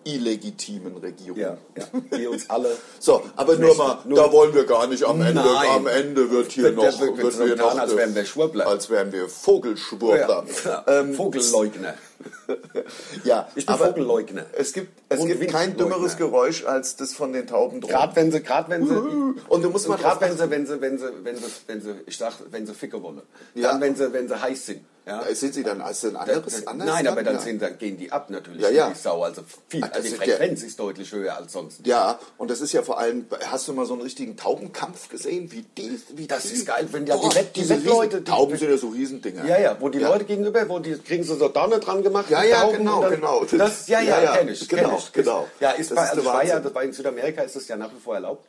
[0.06, 1.38] illegitimen Regierung.
[1.38, 1.84] ja, ja,
[2.16, 2.68] die uns alle...
[3.00, 5.34] So, aber nur mal, Nur- da wollen wir gar nicht am Ende.
[5.42, 5.68] Nein.
[5.70, 8.66] Am Ende wird hier Wird- noch, wird- wird wird getan, noch, als wären wir Schwurbler.
[8.66, 10.44] als wären wir Vogelschwurbler.
[10.64, 11.94] Ja, Ähm, Vogelleugner.
[13.24, 14.46] Ja, Ich bin aber Vogelleugner.
[14.56, 17.92] Es gibt, es Und gibt kein dümmeres Geräusch als das von den Tauben drohen.
[17.92, 18.94] Gerade wenn sie, gerade wenn sie,
[19.48, 21.94] Und du musst mal gerade wenn sie, wenn sie, wenn sie, wenn sie, wenn sie,
[22.06, 23.22] ich sag, wenn sie ficke wollen.
[23.54, 23.72] Ja.
[23.72, 24.80] Dann, wenn sie, wenn sie heiß sind.
[25.08, 25.22] Ja.
[25.22, 26.64] Äh, Sind sie dann als ein anderes?
[26.64, 27.40] Dann- anderes Nein, aber dann, ja.
[27.40, 28.60] sind, dann gehen die ab natürlich.
[28.60, 28.90] Ja, ja.
[28.90, 29.80] Die Sau, also viel.
[29.80, 31.86] Das Also die ist der- Frequenz ist deutlich höher als sonst.
[31.86, 35.52] Ja, und das ist ja vor allem, hast du mal so einen richtigen Taubenkampf gesehen?
[35.52, 38.68] Wie die, wie Das die, ist geil, wenn die Boah, Wett- die Wettleute- Tauben sind
[38.68, 39.44] ja so Riesendinger.
[39.46, 40.08] Ja, ja, wo die Ja.
[40.08, 42.30] Leute gegenüber, wo die kriegen sie so Donne dran gemacht.
[42.30, 43.44] Ja, ja, Tauben, genau, dann- genau.
[43.44, 44.68] Das, ja, ja, Ja, ja, kenn ich.
[44.68, 45.12] genau, kenn ich.
[45.12, 45.46] genau.
[45.60, 47.68] Ja, ist Das bei, ist also ich war ja, das war in Südamerika ist das
[47.68, 48.46] ja nach wie vor erlaubt.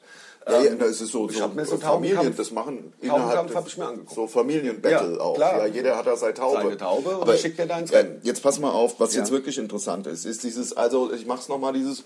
[0.49, 3.55] Ja, ja, Ähm, das ist so, ich so mir so Familien, das machen Taubenkampf des-
[3.57, 4.15] hab ich mir angeguckt.
[4.15, 5.35] So Familienbattle Ja, auch.
[5.35, 5.57] klar.
[5.57, 6.61] Ja, jeder hat da seine Taube.
[6.61, 8.21] Seine Taube und Aber schickt er da ins ja, Rennen.
[8.23, 9.19] Jetzt pass mal auf, was Ja.
[9.21, 12.03] jetzt wirklich interessant ist, ist dieses, also ich mach's nochmal, dieses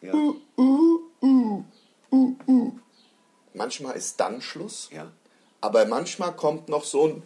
[0.00, 0.12] Ja,
[3.54, 5.06] manchmal ist dann Schluss, ja.
[5.60, 7.22] aber manchmal kommt noch so ein,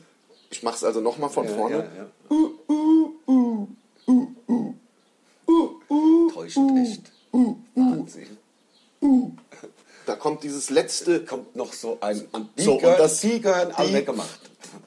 [0.52, 1.76] ich mach's also nochmal von Ja, vorne.
[1.76, 2.06] ja, ja.
[6.32, 7.12] Täuschend echt.
[7.74, 8.38] Wahnsinn.
[10.04, 12.26] Da kommt dieses letzte, Kommt noch so ein.
[12.32, 14.40] Und die, So, und gehören, das- die gehören alle weggemacht.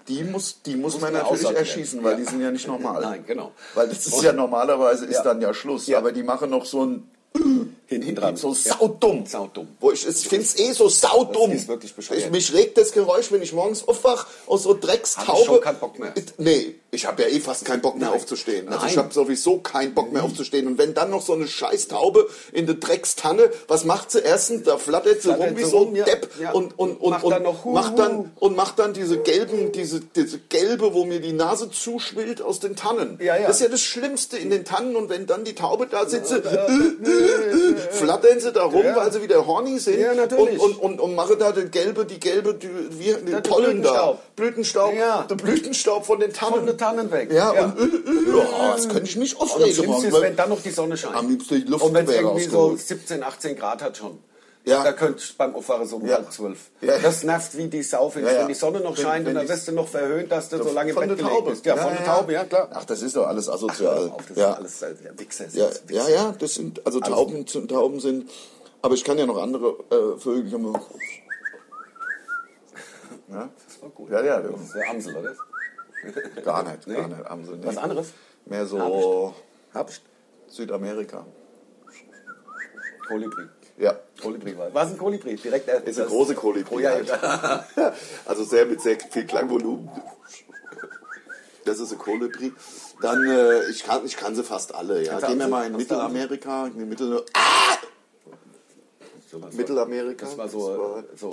[0.10, 2.18] die muss, die muss, Muss man natürlich erschießen, weil Ja.
[2.18, 3.02] die sind ja nicht normal.
[3.02, 3.52] Nein, genau.
[3.76, 5.90] Weil das ist Und- ja normalerweise ist dann ja Schluss.
[5.94, 7.10] Aber die machen noch so ein
[7.88, 8.36] Hinten dran.
[8.36, 8.76] so Ja.
[8.80, 9.26] saudumm.
[9.26, 9.68] Saudumm.
[9.80, 11.52] Wo ich, ich finde es eh so saudumm.
[11.52, 12.22] Das ist wirklich bescheuert.
[12.22, 15.28] Ich, mich regt das Geräusch, wenn ich morgens aufwach aus so Dreckstaube.
[15.28, 16.14] Hab ich schon keinen Bock mehr.
[16.38, 18.16] Nee, ich habe ja eh fast keinen Bock mehr Nein.
[18.18, 18.68] aufzustehen.
[18.70, 18.90] Also Nein.
[18.92, 20.66] ich habe sowieso keinen Bock mehr aufzustehen.
[20.68, 24.64] Und wenn dann noch so eine scheiß Taube in der Dreckstanne, was macht sie erstens?
[24.64, 26.06] Da flattert sie Flattert rum wie so ein ja.
[26.06, 26.52] Depp Ja.
[26.54, 30.00] und, und, und, Macht und dann noch macht dann und macht dann diese gelben, diese,
[30.00, 33.20] diese gelbe, wo mir die Nase zuschwillt aus den Tannen.
[33.22, 33.48] Ja, ja.
[33.48, 34.96] Das ist ja das Schlimmste in den Tannen.
[34.96, 36.34] Und wenn dann die Taube da sitzt,
[37.92, 38.96] flattern sie da rum, Ja.
[38.96, 40.60] weil sie wieder horny sind Ja, natürlich.
[40.60, 44.18] und, und, und, und machen da den gelbe, die gelbe, die, wie, den Pollen da.
[44.36, 44.94] Blütenstaub.
[44.94, 45.24] Ja.
[45.30, 46.56] der Blütenstaub von den Tannen.
[46.56, 47.32] Von den Tannen weg.
[47.32, 47.66] Ja, Ja.
[47.66, 49.74] und äh, äh, ja, das könnte ich nicht aufregen.
[49.74, 51.16] Schlimmste ist, weil- wenn dann noch die Sonne scheint.
[51.16, 52.80] Am liebsten die Luft Und wenn es irgendwie so rausgeholt.
[52.82, 54.18] 17, 18 Grad hat schon.
[54.66, 54.84] Ja.
[54.84, 56.16] Da könnte ich beim Aufwachen so um Ja.
[56.16, 56.72] halb zwölf.
[56.82, 56.98] Ja.
[56.98, 58.40] Das nervt wie die Sau, Ja, ja.
[58.40, 60.58] wenn die Sonne noch Wenn- scheint wenn und dann wirst du noch verhöhnt, dass du
[60.64, 61.52] so lange im Bett Taube.
[61.52, 61.66] bist.
[61.66, 62.70] Ja, von der Taube, ja klar.
[62.74, 64.10] Ach, das ist doch alles asozial.
[64.10, 64.54] Auf, das ja.
[64.54, 64.88] alles ja,
[65.20, 65.46] Wichser.
[65.54, 65.82] Ja, Wichser.
[65.90, 68.30] ja, ja, das sind, also Tauben, sind- Tauben sind,
[68.82, 70.52] aber ich kann ja noch andere äh, Vögel.
[73.28, 73.50] Ja?
[73.68, 74.10] Das war gut.
[74.12, 75.36] Ja, ja, Das ist der Amsel, oder?
[76.44, 76.94] gar nicht, Nee?
[76.96, 77.26] gar nicht.
[77.26, 77.66] Amsel, nee.
[77.68, 78.08] Was anderes?
[78.46, 79.34] Mehr so
[79.74, 80.02] Habst
[80.48, 81.26] Südamerika.
[83.08, 83.46] Kolibri.
[83.78, 83.96] Ja.
[84.22, 84.74] Kolibri war.
[84.74, 85.36] Was ein Kolibri?
[85.36, 86.76] Direkt äh, Ist eine große Kolibri.
[86.76, 87.66] Oh, ja, ja.
[88.26, 89.90] also sehr mit sehr viel Klangvolumen.
[91.66, 92.54] Das ist eine Kolibri.
[93.02, 95.04] Dann, äh, ich, kann, ich kann sie fast alle.
[95.04, 95.20] Ja.
[95.20, 95.48] Gehen wir Amsel?
[95.50, 96.68] mal in Mittelamerika.
[96.68, 97.24] In Mittel
[99.30, 100.26] So was war- Mittelamerika.
[100.26, 101.30] Das war so, Das war- so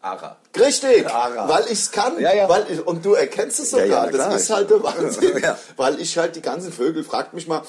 [0.00, 0.36] Ara.
[0.56, 1.48] Richtig, Ara.
[1.48, 2.20] weil ich es kann.
[2.20, 2.46] Ja, ja.
[2.48, 3.86] Weil ich, und du erkennst es sogar.
[3.86, 5.42] Ja, das ist halt der Wahnsinn.
[5.76, 7.62] Weil ich halt die ganzen Vögel, fragt mich mal,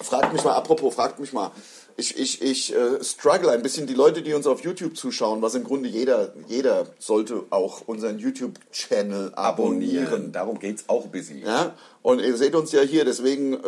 [0.00, 1.50] fragt mich mal, apropos, fragt mich mal,
[1.96, 3.86] ich, ich, ich äh, struggle ein bisschen.
[3.86, 8.18] Die Leute, die uns auf YouTube zuschauen, was im Grunde jeder, jeder sollte auch unseren
[8.18, 10.32] YouTube-Channel abonnieren.
[10.32, 11.38] Darum geht's auch ein bisschen.
[11.38, 11.74] Ja?
[12.02, 13.58] Und ihr seht uns ja hier, deswegen äh,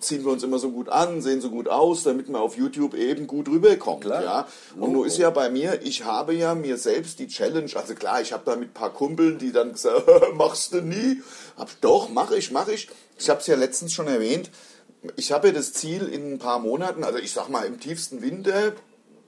[0.00, 2.94] ziehen wir uns immer so gut an, sehen so gut aus, damit man auf YouTube
[2.94, 4.04] eben gut rüberkommt.
[4.04, 4.22] Klar.
[4.22, 4.48] Ja?
[4.80, 8.22] Und nun ist ja bei mir, ich habe ja mir selbst die Challenge, also klar,
[8.22, 11.22] ich habe da mit ein paar Kumpeln, die dann gesagt machst du nie?
[11.58, 12.88] Hab, doch, mache ich, mache ich.
[13.18, 14.50] Ich habe es ja letztens schon erwähnt,
[15.16, 18.22] ich habe ja das Ziel in ein paar Monaten, also ich sag mal im tiefsten
[18.22, 18.72] Winter,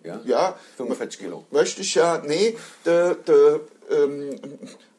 [0.04, 0.20] Ja?
[0.24, 1.44] ja, 45 Kilo.
[1.50, 3.60] möchte ich ja, nee, der, der
[3.90, 4.38] ähm,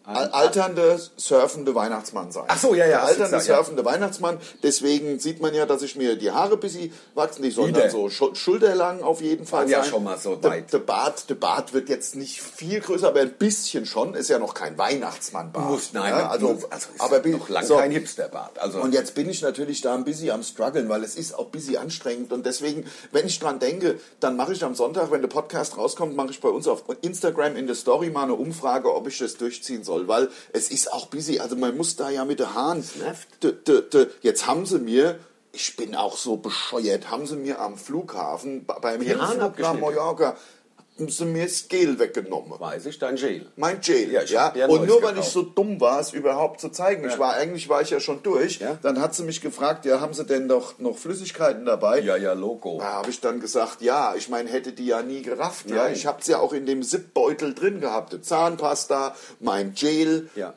[0.07, 2.45] alternde, surfende Weihnachtsmann sein.
[2.47, 3.55] Ach so, ja, ja, alternde, gesagt, ja.
[3.57, 4.37] surfende Weihnachtsmann.
[4.63, 7.43] Deswegen sieht man ja, dass ich mir die Haare ein bisschen wachsen.
[7.43, 9.89] Die sollen dann so schu schulterlang auf jeden Fall ja sein.
[9.89, 10.71] schon mal so weit.
[10.71, 14.13] der, Bart, der Bart wird jetzt nicht viel größer, aber ein bisschen schon.
[14.13, 15.69] Ist ja noch kein Weihnachtsmannbart.
[15.69, 17.75] Muss, nein, ja, also, also ist aber noch lange so.
[17.75, 18.59] kein Hipsterbart.
[18.59, 21.45] Also Und jetzt bin ich natürlich da ein bisschen am struggeln, weil es ist auch
[21.45, 22.31] ein bisschen anstrengend.
[22.31, 26.15] Und deswegen, wenn ich dran denke, dann mache ich am Sonntag, wenn der Podcast rauskommt,
[26.15, 29.35] mache ich bei uns auf Instagram in der Story mal eine Umfrage, ob ich das
[29.35, 29.96] durchziehen soll.
[30.07, 31.39] Weil es ist auch busy.
[31.39, 32.83] Also man muss da ja mit der Hahn.
[34.21, 35.19] Jetzt haben sie mir,
[35.51, 39.29] ich bin auch so bescheuert, haben sie mir am Flughafen bei- beim Hinflug
[39.59, 39.73] nach.
[39.81, 40.35] Mallorca,
[40.99, 42.59] haben sie mir das Gel weggenommen.
[42.59, 43.45] weiß ich, dein Gel.
[43.55, 44.53] Mein Jail, Ja, ja.
[44.55, 45.27] ja Und nur weil gekauft.
[45.27, 47.07] ich so dumm war, es überhaupt zu zeigen.
[47.07, 48.59] Ich war, eigentlich war ich ja schon durch.
[48.59, 48.77] Ja.
[48.81, 51.99] Dann hat sie mich gefragt, ja, haben sie denn doch noch Flüssigkeiten dabei?
[51.99, 52.77] Ja, ja, Logo.
[52.79, 55.69] Da habe ich dann gesagt, ja, ich meine, hätte die ja nie gerafft.
[55.69, 58.15] Ja, ich habe es ja auch in dem Zipbeutel drin gehabt.
[58.25, 60.53] Zahnpasta, mein Gel Ja.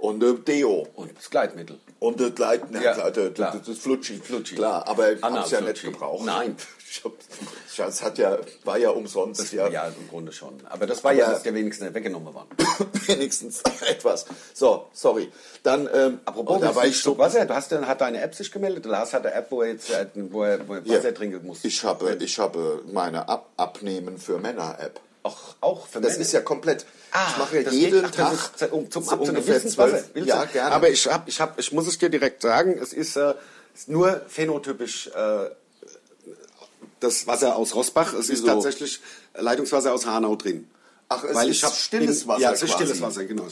[0.00, 0.86] und der Deo.
[0.94, 1.78] Und das Kleidmittel.
[1.98, 3.52] Und das Gleit, na, Ja, klar, der, klar.
[3.56, 4.16] das, das Flutschi.
[4.22, 4.54] Flutschi.
[4.54, 6.26] Klar, aber ich habe es ja nicht gebraucht.
[6.26, 6.54] Nein.
[7.76, 9.52] Das hat ja, war ja umsonst.
[9.52, 9.68] ja.
[9.68, 10.54] Ja, im Grunde schon.
[10.68, 12.46] Aber das war ja, Aber- dass der wenigstens weggenommen war.
[13.06, 14.26] wenigstens etwas.
[14.54, 15.30] So, sorry.
[15.62, 17.16] Dann, ähm, Apropos, oh, da war ich so.
[17.18, 17.44] Wasser.
[17.46, 18.84] Du hast dann, hat deine App sich gemeldet?
[18.86, 20.98] Lars hat eine App, wo er jetzt äh, wo er, wo er Ja.
[20.98, 21.64] Wasser trinken muss.
[21.64, 25.00] Ich habe, ich habe meine Ab Abnehmen für Männer App.
[25.22, 26.22] auch, auch für Das Männer.
[26.22, 26.86] ist ja komplett.
[27.12, 30.10] Ah, ich mache ja das jeden geht- ach, Tag das um, zum so ungefähr zwölf.
[30.14, 30.74] Ja, gerne.
[30.74, 33.34] Aber ich, hab, ich, hab, ich muss es dir direkt sagen, es ist, äh,
[33.74, 35.50] ist nur phänotypisch äh,
[37.00, 38.12] das Wasser aus Rosbach.
[38.14, 38.46] Es ist Wieso?
[38.46, 39.00] tatsächlich
[39.34, 40.68] Leitungswasser aus Hanau drin.
[41.08, 42.84] Ach, es Weil ist ich hab stilles in- Wasser Ja, es ist quasi.
[42.84, 43.44] stilles Wasser, genau.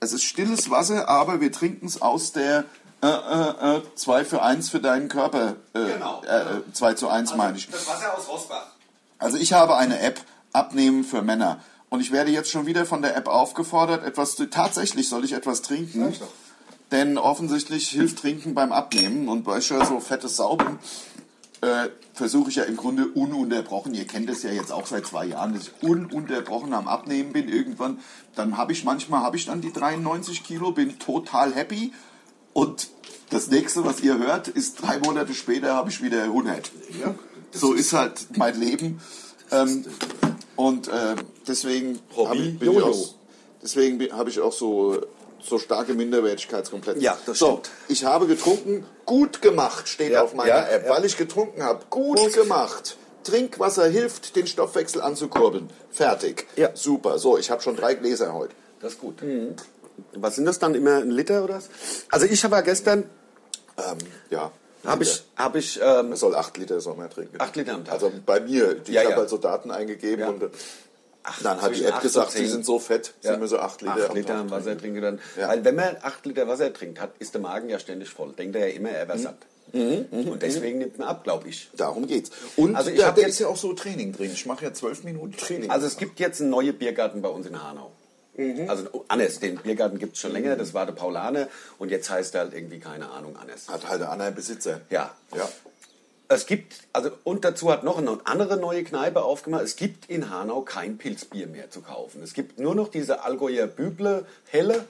[0.00, 2.64] es ist stilles Wasser, aber wir trinken es aus der
[3.00, 5.54] äh, äh, äh, 2 für 1 für deinen Körper.
[5.72, 6.20] Äh, Genau.
[6.24, 7.68] Äh, 2 zu 1 meine ich.
[7.70, 8.66] Das Wasser aus Rosbach.
[9.18, 10.20] Also ich habe eine App,
[10.52, 11.60] Abnehmen für Männer.
[11.90, 15.32] Und ich werde jetzt schon wieder von der App aufgefordert, etwas zu, tatsächlich soll ich
[15.32, 16.12] etwas trinken.
[16.90, 19.28] Denn offensichtlich hilft Trinken beim Abnehmen.
[19.28, 20.78] Und bei so fettes Sauben
[21.60, 25.26] äh, versuche ich ja im Grunde ununterbrochen, ihr kennt es ja jetzt auch seit zwei
[25.26, 27.98] Jahren, dass ich ununterbrochen am Abnehmen bin irgendwann.
[28.36, 31.92] Dann habe ich manchmal, habe ich dann die 93 Kilo, bin total happy.
[32.52, 32.88] Und
[33.30, 36.70] das nächste, was ihr hört, ist drei Monate später habe ich wieder 100.
[37.52, 39.00] so ist halt mein Leben.
[39.50, 39.84] Ähm,
[40.56, 41.16] und äh,
[41.46, 43.14] deswegen Hobby hab ich, ich auch,
[43.62, 45.00] deswegen bin- habe ich auch so,
[45.40, 47.02] so starke Minderwertigkeitskomplexe.
[47.02, 47.70] Ja, das so, stimmt.
[47.88, 50.90] ich habe getrunken, gut gemacht steht Ja, auf meiner ja, App, ja.
[50.90, 51.84] weil ich getrunken habe.
[51.90, 52.34] Gut Prost.
[52.36, 52.96] gemacht.
[53.24, 55.68] Trinkwasser hilft, den Stoffwechsel anzukurbeln.
[55.90, 56.46] Fertig.
[56.56, 56.70] Ja.
[56.74, 57.18] Super.
[57.18, 58.54] So, ich habe schon drei Gläser heute.
[58.80, 59.16] Das ist gut.
[60.14, 61.68] Was sind das dann immer ein Liter oder was?
[62.10, 63.04] Also ich habe ja gestern
[63.76, 63.98] Ähm,
[64.30, 64.50] ja.
[64.84, 67.36] habe ich habe ich ähm, Man soll acht Liter man trinken.
[67.40, 67.94] Acht Liter am Tag.
[67.94, 69.16] Also bei mir, ich Ja, habe ja.
[69.18, 70.28] halt so Daten eingegeben Ja.
[70.30, 70.50] und
[71.40, 73.32] äh, dann hat die App acht gesagt, sie sind so fett, Ja.
[73.32, 73.94] sind wir so acht Liter.
[74.06, 75.00] acht Liter Wasser trinken.
[75.02, 75.20] dann.
[75.36, 75.48] Ja.
[75.48, 78.32] Weil wenn man acht Liter Wasser trinkt, hat, ist der Magen ja ständig voll.
[78.32, 79.36] Denkt er ja immer, er wäre satt.
[79.72, 81.68] Und deswegen nimmt man ab, glaube ich.
[81.76, 82.30] Darum geht's.
[82.56, 84.30] Und Also ich da, da jetzt- ist ja auch so Training drin.
[84.32, 85.70] Ich mache ja zwölf Minuten Training.
[85.70, 87.92] Also es gibt jetzt einen neuen Biergarten bei uns in Hanau.
[88.68, 92.36] Also Annes, den Biergarten gibt es schon länger, das war der Paulane und jetzt heißt
[92.36, 93.68] er halt irgendwie, keine Ahnung, Annes.
[93.68, 94.80] hat halt der andere Besitzer.
[94.90, 95.12] Ja.
[95.36, 95.48] Ja.
[96.30, 99.62] Es gibt, also und dazu hat noch eine andere neue Kneipe aufgemacht.
[99.62, 102.22] Es gibt in Hanau kein Pilzbier mehr zu kaufen.
[102.22, 104.84] Es gibt nur noch diese Allgäuer Büble Helle.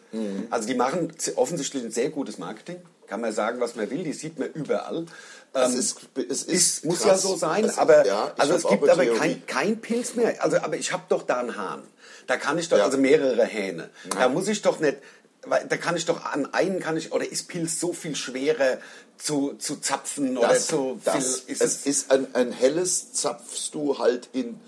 [0.51, 2.77] Also die machen offensichtlich ein sehr gutes Marketing.
[3.07, 4.03] Kann man sagen, was man will.
[4.03, 5.07] Die sieht man überall.
[5.55, 7.07] Es Ähm, ist, es ist ist, muss krass.
[7.23, 10.15] ja so sein, Es ist- aber ja, ich also es gibt aber kein, kein Pilz
[10.15, 10.43] mehr.
[10.45, 11.83] Also, aber ich habe doch da einen Hahn.
[12.27, 12.85] Da kann ich doch, Ja.
[12.85, 13.89] also mehrere Hähne.
[14.11, 14.99] Da muss ich doch nicht,
[15.43, 18.79] da kann ich doch an einen kann ich, oder ist Pilz so viel schwerer
[19.17, 23.71] zu, zu zapfen oder das, zu das, viel, ist es ist ein, ein helles, zapfst
[23.73, 24.61] du halt in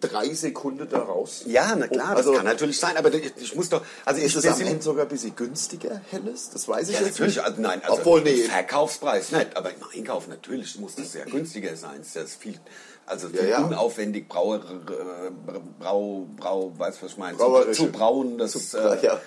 [0.00, 1.42] drei Sekunden daraus.
[1.46, 4.36] Ja, na klar, Also- das kann natürlich sein, aber ich, ich muss doch, also Ist
[4.36, 6.50] es am Ende sogar ein bisschen günstiger, helles?
[6.50, 7.44] Das weiß ich ja, jetzt natürlich, nicht.
[7.44, 8.36] also nein, also Obwohl, nee.
[8.44, 12.00] Verkaufspreis nicht, aber im Einkauf natürlich muss das sehr günstiger sein.
[12.14, 12.58] Das ist viel,
[13.06, 13.64] also viel Ja, ja.
[13.64, 17.36] unaufwendig Brauer, äh, Brau, Brau, weißt was ich meine?
[17.38, 19.20] Zu, zu brauen, das äh, ja.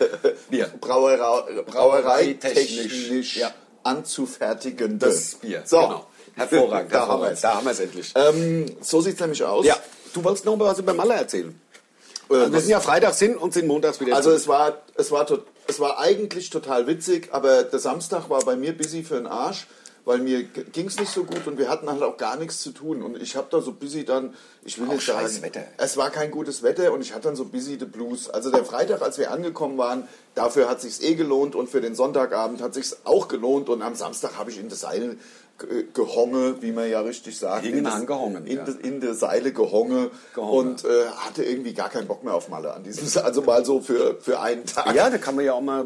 [0.49, 0.71] Bier.
[0.79, 3.51] Brauerei, Brauerei Brauereitechnisch, technisch ja.
[3.83, 4.99] anzufertigen.
[4.99, 6.05] Das Bier, So, genau.
[6.35, 7.31] Hervorragend, Da haben hervorragend.
[7.31, 7.41] wir's.
[7.41, 8.13] Da haben wir es endlich.
[8.15, 9.65] Ähm, so sieht's nämlich aus.
[9.65, 9.75] Ja,
[10.13, 11.59] du wolltest noch mal was über Malle erzählen.
[12.29, 15.11] Äh, Also wir sind ja freitags hin und sind montags wieder Also es war, es
[15.11, 15.25] war,
[15.67, 19.67] es war eigentlich total witzig, aber der Samstag war bei mir busy für den Arsch,
[20.05, 22.71] weil mir ging es nicht so gut und wir hatten halt auch gar nichts zu
[22.71, 23.03] tun.
[23.03, 25.63] Und ich habe da so busy dann, ich will Auch nicht sagen, Wetter.
[25.77, 28.27] es war kein gutes Wetter und ich hatte dann so busy the Blues.
[28.29, 31.93] Also der Freitag, als wir angekommen waren, dafür hat sich's eh gelohnt und für den
[31.95, 35.17] Sonntagabend hat sich's auch gelohnt und am Samstag habe ich in das Seil
[35.93, 37.63] gehonge, wie man ja richtig sagt.
[37.63, 38.65] Hingen in das- an gehongen, In, ja.
[38.83, 40.51] in der Seile gehonge, Gehonge.
[40.51, 43.81] und äh, hatte irgendwie gar keinen Bock mehr auf Malle an diesem, also mal so
[43.81, 44.93] für, für einen Tag.
[44.95, 45.81] Ja, da kann man ja auch mal.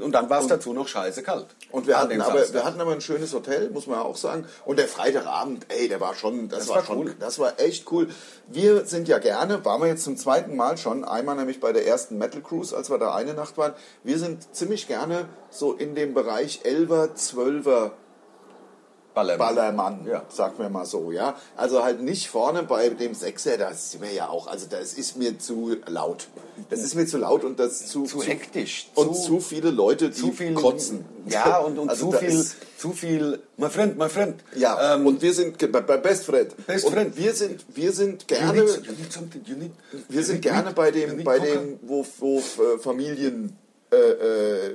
[0.00, 1.46] und dann war es dazu noch scheiße kalt.
[1.70, 2.54] Und wir hatten, aber, Samstag.
[2.54, 4.46] wir hatten aber ein schönes Hotel, muss man ja auch sagen.
[4.64, 7.14] Und der Freitagabend, ey, der war schon, das, Das war, war schon, cool.
[7.20, 8.08] das war echt cool.
[8.48, 11.86] Wir sind ja gerne, waren wir jetzt zum zweiten Mal schon, einmal nämlich bei der
[11.86, 13.74] ersten Metal Cruise, als wir da eine Nacht waren.
[14.02, 17.90] Wir sind ziemlich gerne so in dem Bereich 11er, 12er
[19.18, 19.54] Ballermann.
[19.54, 20.22] Ballermann, Ja.
[20.28, 21.36] sagen wir mal so, ja.
[21.56, 25.16] Also halt nicht vorne bei dem Sechser, da sind wir ja auch, also das ist
[25.16, 26.28] mir zu laut.
[26.70, 30.10] Das ist mir zu laut und das zu, Zu hektisch, und zu- zu, viele Leute,
[30.10, 31.04] die zu viel kotzen.
[31.26, 33.40] Ja, und, und Also zu viel, ist- zu viel.
[33.56, 34.42] My friend, my friend.
[34.56, 36.54] Ja, Ähm, und wir sind bei, Best Friend.
[36.66, 37.16] Best und Friend.
[37.16, 39.72] Wir sind, wir sind you gerne, need, you need something, you need,
[40.08, 43.56] wir you sind gerne bei you dem, bei dem, wo, wo äh, Familien
[43.90, 44.74] äh, äh,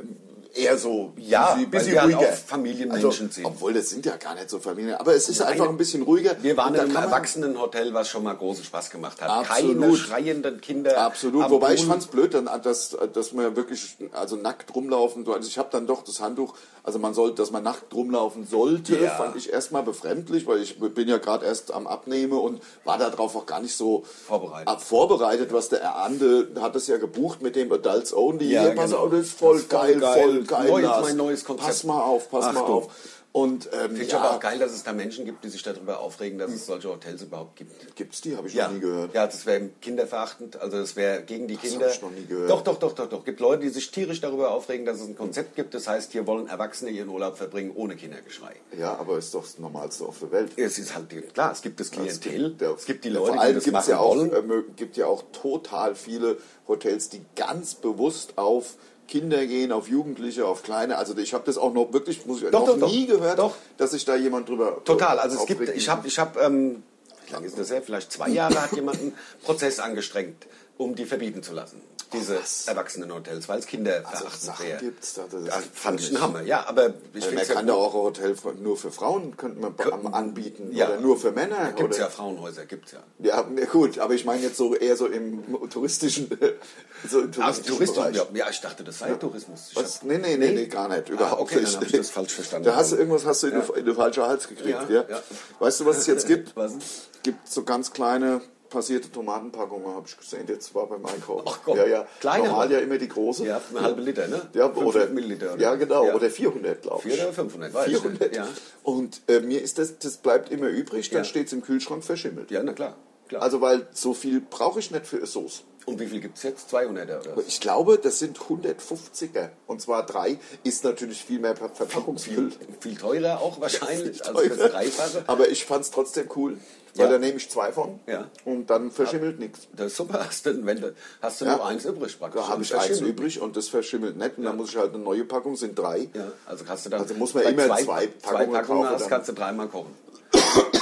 [0.56, 2.30] eher so Ja, busy, weil busy wir halt ruhiger.
[2.30, 3.46] auch Familienmenschen also, sind.
[3.46, 6.36] Obwohl das sind ja gar nicht so Familien, aber es ist einfach ein bisschen ruhiger.
[6.42, 9.30] Wir waren in einem Erwachsenenhotel, was schon mal großen Spaß gemacht hat.
[9.30, 9.80] Absolut.
[9.82, 10.98] Keine schreienden Kinder.
[11.00, 11.90] Absolut, wobei ich Pool.
[11.90, 15.28] fand es blöd, dann, dass, dass man wirklich also nackt rumlaufen.
[15.28, 18.98] Also ich habe dann doch das Handtuch, also man sollte, dass man nackt rumlaufen sollte,
[19.00, 19.12] Ja.
[19.12, 23.36] fand ich erstmal befremdlich, weil ich bin ja gerade erst am Abnehmen und war darauf
[23.36, 24.82] auch gar nicht so Vorbereitet.
[24.82, 28.52] vorbereitet, was der Ande hat es ja gebucht mit dem Adults Only.
[28.52, 29.08] Ja, genau.
[29.08, 30.22] das ist voll voll geil, geil.
[30.22, 30.70] voll geil.
[30.70, 31.02] Neues, Lars.
[31.08, 31.68] mein neues Konzept.
[31.68, 32.76] Pass mal auf, pass mal Achtung.
[32.76, 32.92] auf.
[33.36, 35.64] Und ähm, Finde ich ja, aber auch geil, dass es da Menschen gibt, die sich
[35.64, 37.96] darüber aufregen, dass es solche Hotels überhaupt gibt.
[37.96, 38.38] gibt's die?
[38.38, 39.16] Habe ich Ja, noch nie gehört.
[39.16, 41.88] ja, das wäre kinderverachtend, also das wäre gegen die Kinder.
[41.88, 42.52] hab ich noch nie gehört.
[42.52, 43.26] Doch, doch, doch, doch, doch.
[43.26, 45.74] Gibt Leute, die sich tierisch darüber aufregen, dass es ein Konzept gibt.
[45.74, 48.54] Das heißt, hier wollen Erwachsene ihren Urlaub verbringen ohne Kindergeschrei.
[48.78, 50.52] Ja, aber ist doch das Normalste auf der Welt.
[50.56, 53.42] Es ist halt klar, es gibt das Klientel, der- es gibt die ja, Leute, vor
[53.42, 54.32] allem die das machen ja auch, wollen.
[54.32, 58.76] äh, gibt ja auch total viele Hotels, die ganz bewusst auf
[59.08, 60.98] Kinder gehen, auf Jugendliche, auf Kleine.
[60.98, 63.16] Also ich habe das auch noch wirklich muss ich, Doch, noch doch, nie doch.
[63.16, 63.56] gehört, Doch.
[63.78, 66.84] dass sich da jemand drüber Total, also es gibt, ich habe, ich habe, ähm,
[67.28, 67.82] wie lange ist das her?
[67.82, 69.14] Vielleicht zwei Jahre hat jemand einen
[69.44, 71.82] Prozess angestrengt, um die verbieten zu lassen.
[72.14, 72.68] Diese was?
[72.68, 74.80] Erwachsenenhotels, weil es Kinder Also Sachen wäre.
[74.80, 77.68] gibt's da, das Ja, ist fand ich einen Hammer, ja, aber ich man finde kann
[77.68, 80.88] da auch ein Hotel für- nur für Frauen könnte man anbieten Ja.
[80.90, 81.72] oder nur für Männer.
[81.74, 83.00] Gibt es ja Frauenhäuser, gibt es ja.
[83.20, 86.30] Ja, gut, aber ich meine jetzt so eher so im touristischen,
[87.10, 88.16] so im Also touristischen Tourismus, Bereich.
[88.16, 89.68] ja, ja, ich dachte, das sei Tourismus.
[89.72, 89.96] Ich Was?
[89.98, 91.10] hab- Nee, nee, nee, nee, gar nicht.
[91.10, 91.76] Überhaupt okay, dann nicht.
[91.76, 92.66] hab ich das falsch verstanden.
[92.66, 93.60] Da hast du irgendwas hast du in, Ja.
[93.62, 94.70] den, in den falschen Hals gekriegt.
[94.70, 95.20] Ja, Ja, ja.
[95.60, 96.56] Weißt du, was es jetzt gibt?
[96.56, 96.82] Was denn?
[97.24, 98.42] gibt so ganz kleine
[98.74, 100.46] passierte Tomatenpackungen, habe ich gesehen.
[100.48, 101.46] Jetzt war beim Einkaufen.
[101.48, 102.08] Ach komm, ja, ja.
[102.20, 103.46] kleine Normal ja immer die große.
[103.46, 104.42] Ja, eine halbe Liter, ne?
[104.54, 105.54] Ja, 500 oder, Milliliter.
[105.54, 105.62] Oder?
[105.62, 106.06] ja, genau.
[106.08, 106.16] Ja.
[106.16, 107.14] Oder 400, glaube ich.
[107.16, 108.22] 400 oder 500, weiß ich 400.
[108.22, 108.36] nicht.
[108.36, 108.48] Ja.
[108.84, 111.24] Und äh, mir ist das, das bleibt immer übrig, dann Ja.
[111.24, 112.52] steht es im Kühlschrank verschimmelt.
[112.52, 112.96] Ja, na klar.
[113.30, 113.42] klar.
[113.44, 115.64] Also, weil so viel brauche ich nicht für Sauce.
[115.86, 116.74] Und wie viel gibt es jetzt?
[116.74, 117.46] 200er oder was?
[117.48, 119.50] Ich glaube, das sind 150er.
[119.68, 120.40] Und zwar drei.
[120.64, 122.52] Ist natürlich viel mehr Ver- Verpackungsmüll.
[122.80, 124.56] Viel teurer auch wahrscheinlich, also Teurer.
[124.56, 125.24] das Dreifache.
[125.28, 126.58] Aber ich fand es trotzdem cool,
[126.96, 127.12] weil Ja.
[127.14, 128.30] da nehme ich zwei von Ja.
[128.46, 129.68] und dann verschimmelt nichts.
[129.76, 131.56] Das ist super, hast du, wenn du, hast du Ja.
[131.58, 132.42] nur eins übrig praktisch.
[132.42, 134.38] Da habe ich eins übrig und das verschimmelt nicht.
[134.38, 136.10] Und dann muss ich halt eine neue Packung, sind drei.
[136.14, 138.96] Ja, also hast du dann Also muss man immer zwei, zwei zwei Packungen Packungen kaufen,
[139.00, 139.96] hast, kannst du dreimal kochen.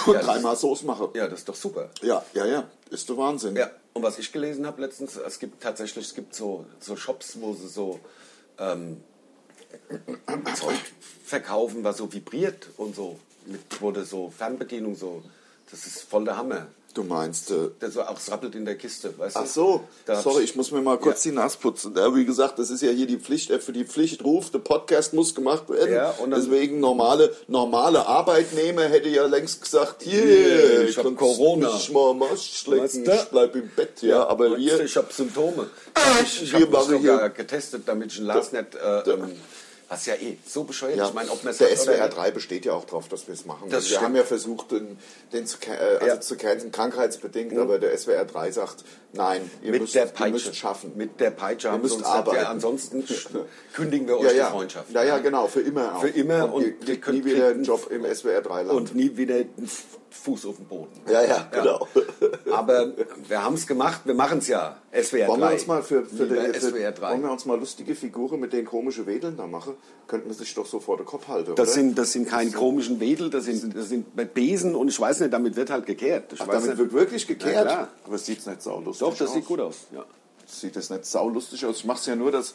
[0.08, 1.10] Und dreimal Soße mache.
[1.13, 1.89] Ja, das ist doch super.
[2.02, 2.63] Ja, ja, ja.
[2.89, 3.56] Ist der Wahnsinn.
[3.56, 7.38] Ja, und was ich gelesen habe letztens, es gibt tatsächlich, es gibt so, so Shops,
[7.39, 8.00] wo sie so
[8.58, 9.02] ähm,
[10.58, 10.76] Zeug
[11.24, 15.24] verkaufen, was so vibriert und so, mit, wo du so Fernbedienung so,
[15.72, 16.68] das ist voll der Hammer.
[16.94, 19.40] Du meinst, äh, Der so auch rappelt in der Kiste, weißt du?
[19.40, 21.94] ach so, Da hab sorry, ich- ich muss mir mal kurz die Nase putzen.
[21.96, 24.60] Ja, wie gesagt, das ist ja hier die Pflicht, äh, für die Pflicht ruft, der
[24.60, 25.94] Podcast muss gemacht werden.
[25.94, 31.72] Ja, und Deswegen normale, normale Arbeitnehmer hätte ja längst gesagt, hier, Hier, ich hab Corona.
[31.74, 35.70] mich mal schlecken, ich bleib im Bett, ja, aber Weißt du, wir, Ich habe Symptome.
[36.24, 39.32] Ich, ich Wir habe mich sogar hier- getestet, damit ich ein Lars nicht, äh, ähm,
[39.92, 40.96] was ja eh so bescheuert.
[40.96, 42.16] Ja, ich meine, ob der SWR nicht.
[42.18, 43.70] 3 besteht ja auch darauf, dass wir es machen.
[43.70, 44.02] Das wir stimmt.
[44.04, 44.98] haben ja versucht, den,
[45.34, 46.16] den zu, äh, also Ja.
[46.16, 46.22] Mhm.
[46.22, 50.32] zu canceln, krankheitsbedingt, aber der SWR 3 sagt, nein, ihr mit müsst, der ihr Peitsche.
[50.32, 50.94] müsst schaffen.
[50.96, 52.46] Mit der Peitsche haben müsst gesagt, ja, arbeiten.
[52.46, 53.04] ansonsten
[53.74, 54.52] kündigen wir euch ja, die.
[54.54, 54.92] Freundschaft.
[54.92, 56.02] Ja, ja, genau, für immer auch.
[56.02, 58.64] Für immer Und, und ihr wir kriegt können- nie wieder einen Job im SWR 3
[58.64, 58.72] Land.
[58.72, 59.36] Und nie wieder
[60.13, 60.91] Fuß auf dem Boden.
[61.10, 61.88] Ja, ja, genau.
[62.52, 62.91] Aber
[63.28, 64.78] wir haben es gemacht, wir machen es ja.
[64.91, 65.28] SWR 3.
[65.30, 67.10] Wollen wir uns mal für, für, für SWR 3.
[67.12, 69.76] wollen wir uns mal lustige Figuren mit den komischen Wedeln da machen?
[70.08, 71.74] Könnten wir sich doch so vor den Kopf halten, Das oder?
[71.74, 75.32] sind, das sind keine komischen Wedel, das sind, das sind Besen und ich weiß nicht,
[75.32, 76.34] damit wird halt gekehrt.
[76.34, 76.78] Ich Ach, damit nicht.
[76.78, 77.65] wird wirklich gekehrt?
[77.65, 77.88] Ja.
[78.04, 79.34] Aber es sieht nicht saulustig Doch, das aus.
[79.34, 79.76] sieht gut aus.
[79.93, 80.04] Ja.
[80.45, 81.78] Sieht das nicht saulustig aus?
[81.78, 82.54] Ich mach's ja nur, dass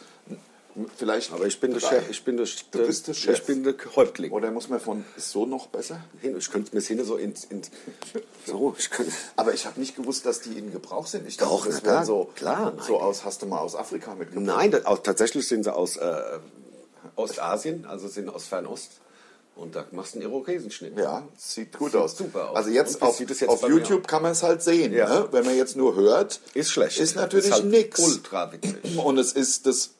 [0.96, 1.32] vielleicht...
[1.32, 2.08] Aber ich bin der Chef.
[2.10, 3.38] Ich bin der, bist der Chef.
[3.38, 4.32] Ich bin der Häuptling.
[4.32, 5.04] Oder muss man von...
[5.16, 6.00] Ist so noch besser?
[6.20, 7.70] Hin, ich könnte mir das hin so ins, ins
[8.46, 11.26] so, ich könnte, Aber ich habe nicht gewusst, dass die in Gebrauch sind.
[11.26, 13.02] Ich Doch, dachte, das na klar, so, klar, so nein.
[13.02, 14.44] aus, hast du mal aus Afrika mitgebracht?
[14.44, 16.38] Nein, das, auch, tatsächlich sind sie aus äh,
[17.16, 18.92] Ostasien, also sind aus Fernost.
[19.56, 20.98] Und da machst du einen Irokesenschnitt.
[20.98, 22.18] Ja, sieht gut Sieht aus.
[22.18, 22.56] super aus.
[22.56, 24.92] Also jetzt auf, sieht es jetzt auf YouTube kann man es halt sehen.
[24.92, 25.08] Ja.
[25.08, 25.28] Ne?
[25.32, 27.00] Wenn man jetzt nur hört, Ist schlecht.
[27.00, 27.98] ist natürlich ist halt nix.
[27.98, 28.98] Ultra witzig.
[28.98, 29.92] Und es ist das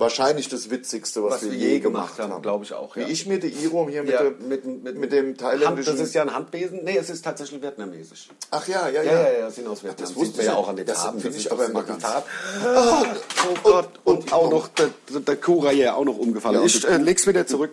[0.00, 2.42] wahrscheinlich das Witzigste, was, Was wir wir je gemacht gemacht haben, haben.
[2.42, 3.08] glaub ich auch, Wie ja.
[3.08, 5.96] ich mir die Irom hier mit, Ja, der, mit, mit, mit dem Hand, thailändischen...
[5.96, 6.82] das ist ja ein Handbesen.
[6.82, 8.28] Nee, es ist tatsächlich vietnamesisch.
[8.50, 9.22] Ach ja, ja, Ja, ja.
[9.32, 9.96] ja, ja, sind aus Vietnam.
[10.00, 12.02] das wusste Sieht man ich ja auch an den Das finde ich aber immer ganz-
[12.02, 12.26] Farben.
[13.48, 13.88] Oh Gott.
[14.04, 16.54] Und auch noch der, der Kuraje auch noch umgefallen.
[16.56, 17.72] Ja, und ich die äh, leg's wieder zurück.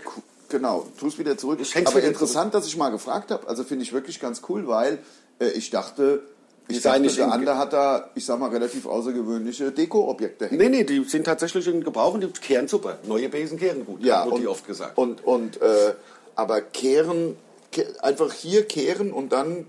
[0.49, 1.59] Genau, tu es wieder zurück.
[1.75, 3.47] Aber wieder interessant, dass ich mal gefragt habe.
[3.47, 4.99] Also finde ich wirklich ganz cool, weil
[5.39, 6.21] äh, ich dachte,
[6.69, 10.59] ich in- Ander hat da, ich sag mal, relativ außergewöhnliche Deko-Objekte hängen.
[10.59, 12.97] Nee, nee, die sind tatsächlich in Gebrauch und die kehren super.
[13.07, 14.03] Neue Besen kehren gut.
[14.03, 14.97] Ja, wurde und, die oft gesagt.
[14.97, 15.93] Und, und äh,
[16.35, 17.37] aber kehren,
[17.71, 19.65] ke einfach hier kehren und dann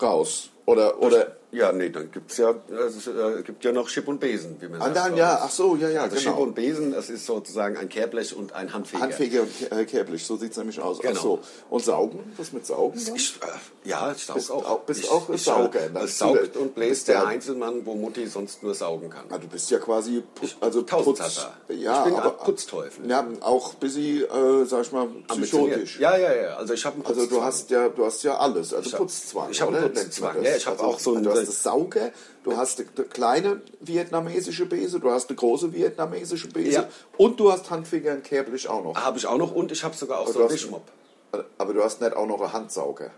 [0.00, 0.50] raus.
[0.66, 2.54] Oder, oder ja, nee, dann gibt's ja,
[2.86, 4.96] es äh, gibt ja noch Chip und Besen, wie man Ah, sagt.
[4.96, 6.30] dann, ja, ach so, ja, ja, Also genau.
[6.32, 9.02] Chip und Besen, das ist sozusagen ein Kehrblech und ein Handfeger.
[9.02, 10.98] Handfeger äh, Kehrblech, so sieht es nämlich aus.
[10.98, 11.14] Genau.
[11.16, 11.38] Ach so.
[11.70, 12.32] Und saugen?
[12.36, 13.00] Was mit saugen?
[13.14, 14.80] Ich, äh, ja, ich saug Bist auch.
[14.80, 16.04] bist ich, auch ein ich, Sauger, äh, dann.
[16.04, 19.24] Es saugt und bläst der Einzelmann, wo Mutti sonst nur saugen kann.
[19.30, 23.08] Ah, du bist ja quasi pu- also Putz, ja, Ich bin aber, ein Putzteufel.
[23.08, 25.98] Ja, auch ein bisschen, äh, sag ich mal, psychotisch.
[25.98, 26.56] Ja, ja, ja.
[26.56, 29.50] Also ich habe einen Also du hast ja, du hast ja alles, also Ich Putzzwang.
[29.50, 29.88] ich hab einen oder?
[29.88, 32.10] Putzzwang, ja, ich hab also, auch so einen- Du hast das Sauger,
[32.44, 36.88] du hast eine kleine vietnamesische Bese, du hast eine große vietnamesische Bese Ja.
[37.16, 38.94] und du hast Handfinger und Kerblich auch noch.
[38.96, 40.90] Habe ich auch noch und ich habe sogar auch Aber so einen Wischmopp.
[41.58, 43.10] Aber du hast nicht auch noch einen Handsauger.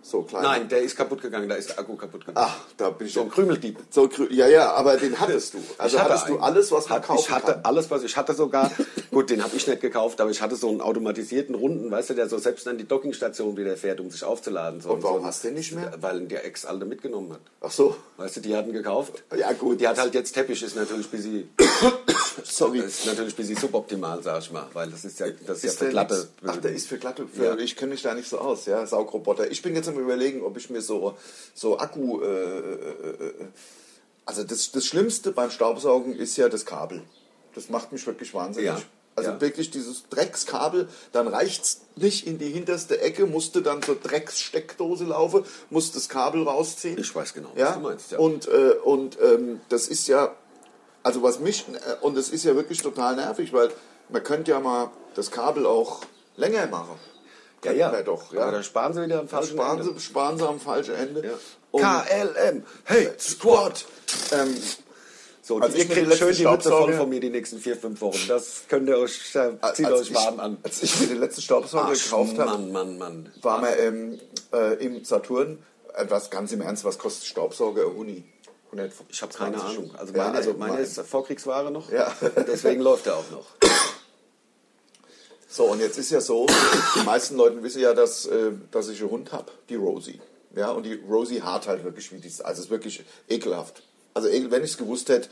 [0.00, 0.42] So klein.
[0.42, 2.46] Nein, der ist kaputt gegangen, da ist der Akku kaputt gegangen.
[2.48, 3.78] Ach, da bin ich So ein Krümeldieb.
[3.90, 5.58] So, grü- ja, ja, aber den hattest du.
[5.76, 6.42] Also hatte hattest du einen.
[6.44, 7.60] alles, was man Hat- kaufen Ich hatte kann.
[7.64, 8.70] alles, was ich hatte sogar.
[9.10, 12.14] gut, den habe ich nicht gekauft, aber ich hatte so einen automatisierten Runden, weißt du,
[12.14, 14.80] der so selbst an die Dockingstation wieder fährt, um sich aufzuladen.
[14.80, 15.92] So Und warum so, hast du den nicht mehr?
[16.00, 17.40] Weil der Ex-Alte mitgenommen hat.
[17.60, 19.22] Ach so, Weißt du, die hatten gekauft.
[19.36, 19.80] Ja, gut.
[19.80, 21.50] Die hat halt jetzt Teppich, ist natürlich ein bisschen,
[22.44, 22.80] sorry.
[22.80, 24.66] ist natürlich ein bisschen suboptimal, sag ich mal.
[24.72, 26.28] Weil das ist ja, das ist ja Ist für der glatte.
[26.46, 27.26] Ach, der ist für glatte.
[27.28, 27.56] Für, Ja.
[27.56, 29.50] Ich kenne mich da nicht so aus, ja, Saugroboter.
[29.50, 31.16] Ich bin jetzt am überlegen, ob ich mir so,
[31.54, 32.20] so Akku.
[32.22, 33.32] Äh, äh, äh,
[34.24, 37.02] also das, das Schlimmste beim Staubsaugen ist ja das Kabel.
[37.54, 38.66] Das macht mich wirklich wahnsinnig.
[38.66, 38.80] Ja.
[39.16, 39.40] Also Ja.
[39.40, 45.44] wirklich dieses Dreckskabel, dann reicht's nicht in die hinterste Ecke, musste dann zur Dreckssteckdose laufen,
[45.70, 46.98] musste das Kabel rausziehen.
[46.98, 47.72] Ich weiß genau, was ja?
[47.72, 48.18] du meinst, ja.
[48.18, 50.36] Und, äh, und ähm, das ist ja,
[51.02, 53.70] also was mich, äh, und das ist ja wirklich total nervig, weil
[54.08, 56.02] man könnte ja mal das Kabel auch
[56.36, 56.96] länger machen.
[57.64, 57.92] Ja, ja.
[57.92, 58.42] wir doch, ja.
[58.42, 59.92] Aber da sparen sie wieder am falschen sparen, Ende.
[59.94, 61.24] sie, sparen sie am falschen Ende.
[61.26, 61.32] Ja.
[61.70, 63.84] Und, KLM, hey, Squad.
[64.32, 64.54] ähm,
[65.42, 67.30] So, Als ihr ich mir die kriegt letzten schön die Mütze voll von mir die
[67.30, 68.18] nächsten vier, fünf Wochen.
[68.28, 70.58] Das könnt ihr euch, äh, zieht als euch ich, warm an.
[70.62, 73.32] Als ich mir den letzten Staubsauger gekauft habe, Mann, Mann, Mann.
[73.42, 74.20] war man ähm,
[74.52, 75.58] äh, im Saturn,
[75.94, 78.24] äh, was ganz im Ernst, was kostet Staubsauger Uni?
[78.66, 79.90] 100, Ich habe keine Ahnung.
[79.96, 81.90] Also Ja, meine, also meine mein- ist Vorkriegsware noch.
[81.90, 82.12] Ja.
[82.46, 83.46] Deswegen läuft er auch noch.
[85.50, 86.46] So, und jetzt ist ja so,
[86.94, 90.20] die meisten Leute wissen ja, dass, äh, dass ich einen Hund habe, die Rosie.
[90.54, 93.82] Ja, und die Rosie hart halt wirklich wie die, also es ist wirklich ekelhaft.
[94.12, 95.28] Also wenn ich es gewusst hätte,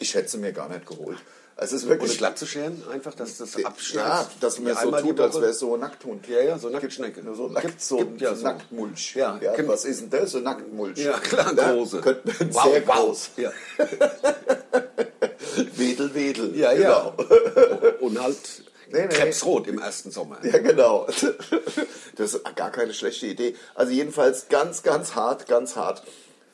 [0.00, 1.18] ich hätte sie mir gar nicht geholt.
[1.56, 2.18] Es ist wirklich...
[2.18, 4.30] glatt zu scheren, einfach, dass das ja, abschneidet.
[4.40, 6.26] dass man so Einmal die tut, als wäre es so ein Nackthund.
[6.26, 7.22] Ja, ja, so Nacktschnecke.
[7.34, 8.42] So, nackt, Gibt- so gibt ja so.
[8.44, 9.14] Nacktmulch.
[9.14, 10.34] Ja, ja was ist denn das?
[10.34, 10.98] Ein Nacktmulch.
[10.98, 12.00] Ja, klar, Ja, große.
[12.00, 12.96] Könnte man Wow, sehr wow.
[12.96, 13.30] groß.
[13.36, 13.52] Ja.
[15.76, 16.56] Wedel, wedel.
[16.56, 17.14] Ja, ja.
[17.16, 17.94] Genau.
[18.00, 18.38] Und halt
[18.92, 19.08] Nee, nee.
[19.08, 20.38] krebsrot im ersten Sommer.
[20.44, 21.06] Ja, genau.
[22.16, 23.56] Das ist gar keine schlechte Idee.
[23.74, 26.02] Also jedenfalls ganz, ganz hart, ganz hart.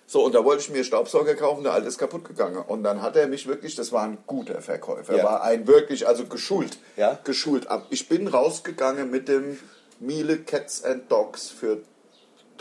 [0.06, 2.56] So, und da wollte ich mir Staubsauger kaufen, der alte ist kaputt gegangen.
[2.66, 5.24] Und dann hat er mich wirklich, das war ein guter Verkäufer, Ja.
[5.24, 7.18] war ein wirklich, also geschult, Ja.
[7.24, 7.66] geschult.
[7.90, 9.58] Ich bin rausgegangen mit dem
[9.98, 11.82] Miele Cats and Dogs für,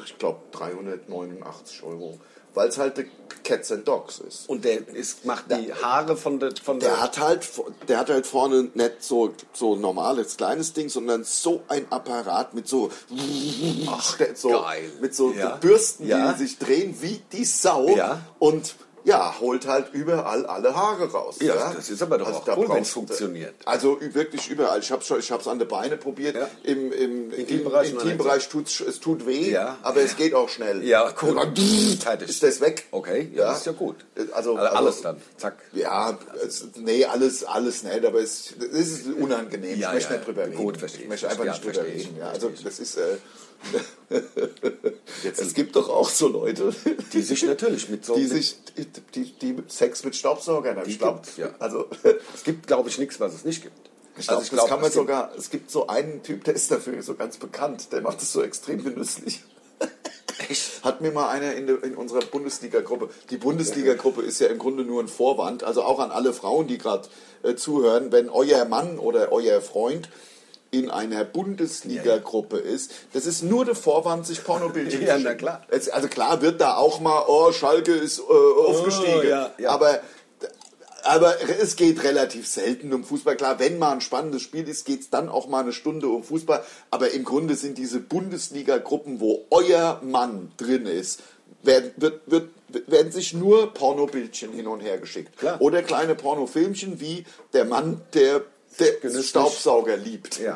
[0.04, 2.20] ich glaube, 389 Euro.
[2.58, 3.06] Weil es halt der
[3.44, 4.50] Cats and Dogs ist.
[4.50, 6.52] Und der ist, macht die Haare von der...
[6.62, 7.48] Von Der der hat halt,
[7.88, 12.68] der hat halt vorne nicht so, so normales kleines Ding, sondern so ein Apparat mit
[12.68, 12.90] so,
[14.36, 14.92] so geil.
[15.02, 15.56] mit so Ja.
[15.56, 16.34] Bürsten, Ja.
[16.34, 17.88] die sich drehen wie die Sau.
[17.96, 18.22] Ja.
[18.40, 18.76] Und
[19.08, 21.38] ja, holt halt überall alle Haare raus.
[21.40, 23.56] Ja, Ja, das ist aber doch auch da cool, wenn's du- funktioniert.
[23.66, 24.80] Also wirklich überall.
[24.82, 26.36] Ich habe schon, ich habe es an der Beine probiert.
[26.36, 26.50] Ja.
[26.64, 29.78] Im, im Intimbereich im Intimbereich tut's, es tut weh, Ja.
[29.82, 30.84] aber es geht auch schnell.
[30.84, 31.36] Ja, cool.
[31.36, 31.56] Dann
[32.00, 32.30] Fertig.
[32.30, 32.86] Ist das weg?
[32.92, 33.96] Okay, ja, das ist ja gut.
[34.34, 35.56] Also, Also alles dann, zack.
[35.74, 39.80] Ja, es, nee, alles, alles nicht, aber es, es ist unangenehm.
[39.80, 40.58] Ich möchte nicht drüber reden.
[40.58, 42.18] gut, verstehe ich möchte einfach Ja, nicht drüber reden.
[42.20, 42.98] Ja, also das ist.
[42.98, 43.18] Äh,
[45.24, 46.74] es gibt doch auch so Leute,
[47.14, 48.16] Die sich natürlich mit so...
[48.16, 48.58] die sich,
[49.16, 50.90] die, die Sex mit Staubsaugern haben.
[50.90, 51.50] Ich glaube, ja.
[51.60, 51.86] also
[52.34, 53.76] Es gibt, glaube ich, nichts, was es nicht gibt.
[54.18, 55.32] ich glaube, Also das kann man es gibt- sogar.
[55.38, 57.92] Es gibt so einen Typ, der ist dafür so ganz bekannt.
[57.92, 59.44] Der macht es so extrem genüsslich.
[60.50, 60.84] Echt?
[60.84, 63.10] Hat mir mal einer in, der, in unserer Bundesliga-Gruppe.
[63.32, 65.64] Die Bundesliga-Gruppe ist ja im Grunde nur ein Vorwand.
[65.64, 67.08] Also auch an alle Frauen, die gerade
[67.44, 70.10] äh, zuhören, wenn euer Mann oder euer Freund
[70.72, 75.38] in einer Bundesliga-Gruppe ist, das ist nur der Vorwand, sich Pornobildchen Ja, zu schicken.
[75.38, 75.66] klar.
[75.72, 79.20] Jetzt, also klar wird da auch mal, oh, Schalke ist äh, aufgestiegen.
[79.20, 79.70] Oh, ja, ja.
[79.70, 80.00] Aber
[81.04, 83.38] aber es geht relativ selten um Fußball.
[83.38, 86.22] Klar, wenn mal ein spannendes Spiel ist, geht es dann auch mal eine Stunde um
[86.22, 86.64] Fußball.
[86.92, 91.22] Aber im Grunde sind diese Bundesliga-Gruppen, wo euer Mann drin ist,
[91.64, 92.50] werden, wird, wird,
[92.88, 95.38] werden sich nur Pornobildchen hin und her geschickt.
[95.38, 95.62] Klar.
[95.62, 98.42] Oder kleine Pornofilmchen wie der Mann, der,
[98.80, 99.30] der Genüsslich.
[99.30, 100.40] Staubsauger liebt.
[100.40, 100.56] Ja.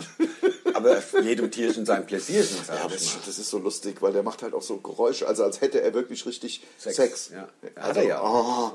[0.74, 4.41] Aber jedem Tierchen sein Pläsierchen, sag Ja, das, das ist so lustig, weil der macht
[4.41, 7.32] halt auch so Geräusche, also als hätte er wirklich richtig Sex.
[7.34, 7.49] Ja.
[7.76, 8.22] Hat Also, er ja.
[8.24, 8.72] oh.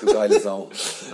[0.00, 0.70] Du geile Sau.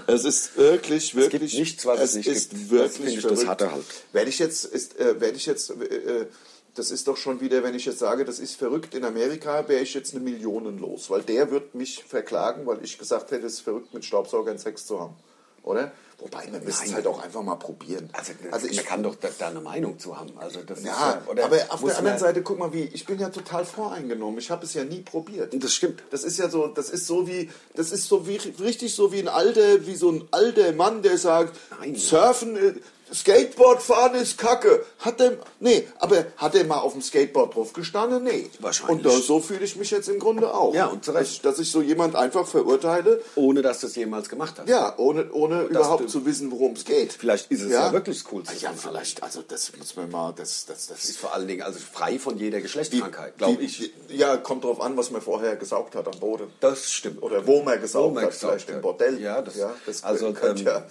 [0.06, 1.52] Es ist wirklich, wirklich.
[1.52, 2.62] gibt nichts, was es nicht ist gibt.
[2.64, 3.84] Das wirklich finde ich, das hat er halt.
[4.12, 6.26] Werde ich jetzt, ist, äh, werde ich jetzt, äh,
[6.74, 9.82] das ist doch schon wieder, wenn ich jetzt sage, das ist verrückt in Amerika, wäre
[9.82, 13.54] ich jetzt eine Million los, weil der wird mich verklagen, weil ich gesagt hätte, es
[13.54, 15.16] ist verrückt, mit Staubsaugern Sex zu haben.
[15.62, 15.92] Oder?
[16.18, 18.08] Wobei, man müsste es halt auch einfach mal probieren.
[18.12, 20.30] Also, Also man ich kann doch da, da eine Meinung zu haben.
[20.38, 23.18] Also das ist ja, oder aber auf der anderen Seite, guck mal, wie ich bin
[23.18, 24.38] ja total voreingenommen.
[24.38, 25.52] Ich habe es ja nie probiert.
[25.60, 26.02] Das stimmt.
[26.10, 29.18] Das ist ja so, das ist so wie, das ist so wie richtig so wie
[29.18, 31.96] ein alter, wie so ein alter Mann, der sagt, Nein.
[31.96, 32.80] Surfen,
[33.12, 34.84] äh, Skateboard fahren ist Kacke.
[35.00, 38.24] Hat der, nee, aber hat er mal auf dem Skateboard drauf gestanden?
[38.24, 38.48] Nee.
[38.60, 38.96] Wahrscheinlich.
[38.96, 40.74] Und da, so fühle ich mich jetzt im Grunde auch.
[40.74, 41.22] Ja, und zu Recht.
[41.22, 44.68] Dass, ich- dass ich so jemand einfach verurteile, Ohne dass du es jemals gemacht hast.
[44.68, 47.12] ja, ohne, ohne überhaupt zu wissen, worum es geht.
[47.12, 48.54] Vielleicht ist es ja, wirklich das Coolste.
[48.58, 48.78] Ja, allem.
[48.78, 51.78] vielleicht, also das muss man mal, das, das, das Das ist vor allen Dingen also
[51.80, 53.92] frei von jeder Geschlechtskrankheit, glaube ich.
[54.08, 56.48] Ja, kommt drauf an, was man vorher gesaugt hat am Boden.
[56.60, 57.22] Das stimmt.
[57.22, 58.82] Oder wo man gesaugt Wo man hat, gesaugt vielleicht im hat.
[58.82, 59.20] Bordell.
[59.20, 60.86] Ja, das, Ja, das also, könnte ähm, ja.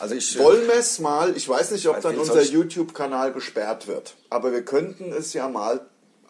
[0.00, 3.32] Also ich, Wollen wir es mal, ich weiß nicht, ob Weiß dann nicht, unser YouTube-Kanal
[3.32, 5.80] gesperrt wird, aber wir könnten es ja mal,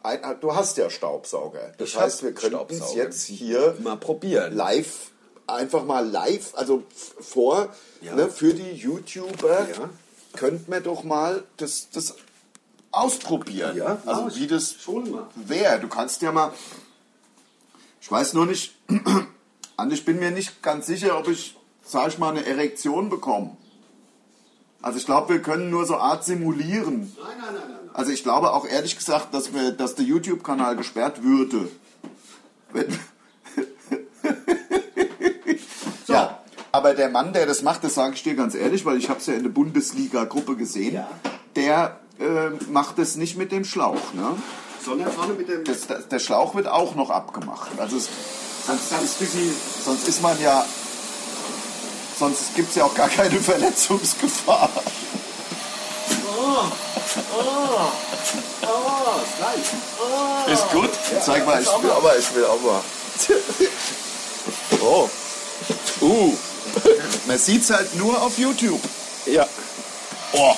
[0.02, 1.72] ein, du hast ja Staubsauger.
[1.78, 4.54] Das Ich heißt, wir könnten es jetzt hier mal probieren.
[4.56, 5.10] live,
[5.46, 6.82] einfach mal live, also
[7.20, 7.68] vor,
[8.00, 8.14] Ja.
[8.14, 9.90] ne, für die YouTuber, Ja.
[10.34, 12.14] könnten wir doch mal das, das
[12.92, 13.76] ausprobieren.
[13.76, 14.40] Ja, also mach ich.
[14.40, 14.74] wie das
[15.36, 15.80] wäre.
[15.80, 16.52] Du kannst ja mal,
[18.00, 18.74] ich weiß nur nicht,
[19.76, 23.56] Andi, ich bin mir nicht ganz sicher, ob ich, sag ich mal, eine Erektion bekomme.
[24.82, 27.14] Also ich glaube, wir können nur so Art simulieren.
[27.18, 27.90] Nein, nein, nein, nein.
[27.92, 31.68] Also ich glaube auch ehrlich gesagt, dass, wir, dass der YouTube-Kanal gesperrt würde.
[32.72, 32.86] Wenn
[36.08, 36.38] Ja,
[36.72, 39.20] aber der Mann, der das macht, das sage ich dir ganz ehrlich, weil ich habe
[39.20, 41.08] es ja in der Bundesliga-Gruppe gesehen, Ja.
[41.56, 44.14] der äh, macht es nicht mit dem Schlauch.
[44.14, 44.36] Ne?
[44.84, 45.64] Sondern vorne mit dem...
[45.64, 47.70] Das, das, der Schlauch wird auch noch abgemacht.
[47.78, 48.08] Also es,
[48.66, 50.64] sonst, sonst, sonst ist man ja,
[52.20, 54.68] sonst gibt es ja auch gar keine Verletzungsgefahr.
[60.52, 60.90] Ist gut?
[61.24, 62.82] Zeig mal, ich will aber, ich will auch mal.
[64.82, 65.08] Oh.
[66.02, 66.34] Uh.
[67.26, 68.80] Man sieht es halt nur auf YouTube.
[69.26, 69.46] Ja,
[70.32, 70.54] Oh.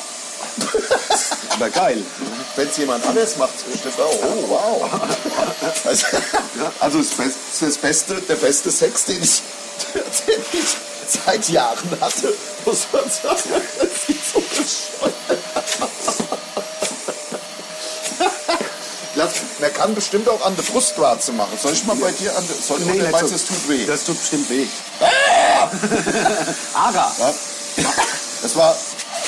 [1.51, 2.05] aber geil.
[2.57, 4.19] Wenn es jemand anders macht, bestimmt auch.
[4.23, 4.91] Oh, wow.
[5.85, 6.07] Also,
[6.81, 9.43] also das Beste, der beste Sex, den ich,
[9.95, 10.77] den ich
[11.13, 12.35] seit Jahren hatte,
[12.65, 13.63] muss man sagen.
[13.79, 15.43] Das sieht so bescheuert
[19.63, 21.57] man kann bestimmt auch an der Brustwarze machen.
[21.57, 22.57] Soll ich mal bei dir an der...
[22.57, 23.87] Soll, nee, oder nicht meinst es tut weh?
[23.87, 24.67] Das tut bestimmt weh.
[26.75, 27.15] Ara.
[27.77, 27.93] Ja.
[28.43, 28.77] Das war.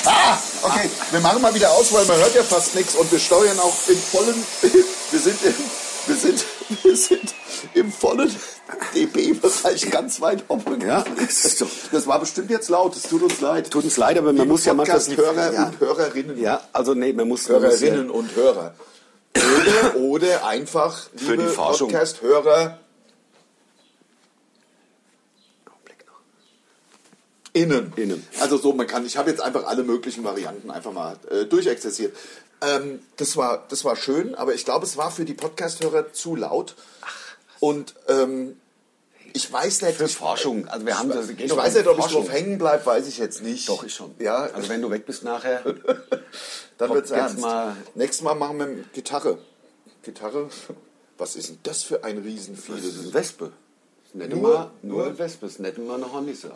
[0.05, 0.37] Ah!
[0.62, 3.59] Okay, wir machen mal wieder aus, weil man hört ja fast nichts und wir steuern
[3.61, 4.47] auch im vollen.
[5.11, 5.55] Wir sind im,
[6.07, 6.44] wir sind,
[6.82, 7.34] wir sind
[7.74, 8.34] im vollen
[8.94, 10.80] DB-Bereich ganz weit oben.
[10.80, 11.68] Ja, das doch...
[11.92, 13.70] Das war bestimmt jetzt laut, es tut uns leid.
[13.70, 14.98] Tut uns leid, aber man Liebe muss ja manchmal...
[14.98, 15.66] Podcast-Hörer ja.
[15.66, 16.38] und Hörerinnen.
[16.38, 17.48] ja, also nee, man muss...
[17.48, 18.74] man muss ja- Hörerinnen und Hörer.
[19.36, 21.88] Oder, oder einfach, Für die liebe Forschung.
[21.90, 22.78] Podcast-Hörer,
[25.66, 26.20] Augenblick noch.
[27.55, 27.92] Innen.
[27.96, 28.26] Innen.
[28.40, 32.14] Also so, man kann, ich habe jetzt einfach alle möglichen Varianten einfach mal äh, durchexerziert.
[32.61, 36.34] Ähm, das, war, das war schön, aber ich glaube, es war für die Podcast-Hörer zu
[36.36, 36.74] laut.
[37.61, 38.57] Und ähm,
[39.32, 39.96] ich weiß nicht.
[39.96, 40.68] Für Forschung.
[40.68, 41.28] Also wir haben das.
[41.28, 42.24] ich doch weiß nicht, ob ich Forschung.
[42.26, 43.68] drauf hängen bleibe, weiß ich jetzt nicht.
[43.68, 44.14] Doch, ich schon.
[44.18, 45.62] Ja, Also wenn du weg bist nachher.
[46.78, 47.38] dann wird's ernst.
[47.38, 49.38] mal- Nächstes Mal machen wir Gitarre.
[50.02, 50.48] Gitarre.
[51.18, 52.72] Was ist denn das für ein Riesenvieh?
[52.72, 53.52] Das ist eine Wespe.
[54.14, 56.50] Das nicht Nur- immer, nur nur- eine Wespe, das ist nicht immer eine Hornisse.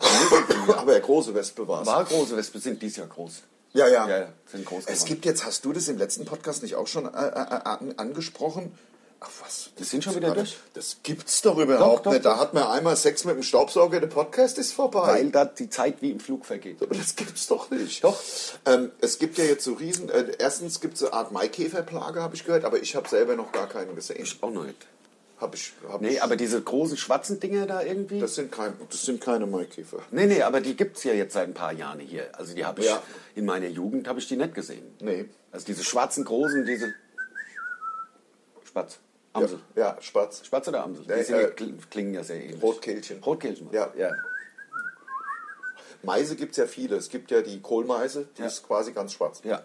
[0.77, 1.87] Aber eine große Wespe war es.
[1.87, 3.43] War große Wespe, sind dies Jahr groß.
[3.73, 4.07] Ja, ja.
[4.07, 6.87] Ja, ja, sind groß Es gibt jetzt, hast du das im letzten Podcast nicht auch
[6.87, 8.71] schon äh, äh, an, angesprochen?
[9.19, 9.71] Ach was?
[9.77, 10.57] Die sind schon wieder durch?
[10.73, 12.23] Das gibt's doch überhaupt doch, nicht.
[12.25, 12.35] doch.
[12.35, 15.07] Da hat man einmal Sex mit dem Staubsauger, der Podcast ist vorbei.
[15.07, 16.81] Weil da die Zeit wie im Flug vergeht.
[16.81, 18.01] Aber das gibt's doch nicht.
[18.05, 18.17] Doch.
[18.65, 20.07] Ähm, es gibt ja jetzt so riesen.
[20.09, 23.51] Äh, erstens gibt es eine Art Maikäferplage, habe ich gehört, aber ich habe selber noch
[23.51, 24.25] gar keinen gesehen.
[24.39, 24.87] Auch noch nicht.
[25.39, 28.19] Hab ich, hab Nee, ich, aber diese großen schwarzen Dinger da irgendwie.
[28.19, 29.99] das sind, kein, das sind keine Maikäfer.
[30.11, 32.27] nee, nee, aber die gibt's ja jetzt seit ein paar Jahren hier.
[32.37, 33.01] Also die habe ich Ja.
[33.35, 34.95] in meiner Jugend habe ich die nicht gesehen.
[34.99, 35.25] Nee.
[35.51, 36.93] Also diese schwarzen großen, diese
[38.65, 38.99] Spatz.
[39.33, 39.59] Amsel.
[39.75, 40.45] Ja, ja, Spatz.
[40.45, 41.05] Spatz oder Amsel?
[41.05, 42.61] Die sind, äh, kl- klingen ja sehr ähnlich.
[42.61, 43.23] Rotkehlchen.
[43.23, 43.69] Rotkehlchen.
[43.71, 43.93] Ja.
[43.97, 44.11] ja.
[46.03, 46.95] Meise gibt es ja viele.
[46.95, 48.47] Es gibt ja die Kohlmeise, die Ja.
[48.47, 49.41] ist quasi ganz schwarz.
[49.43, 49.61] Ja.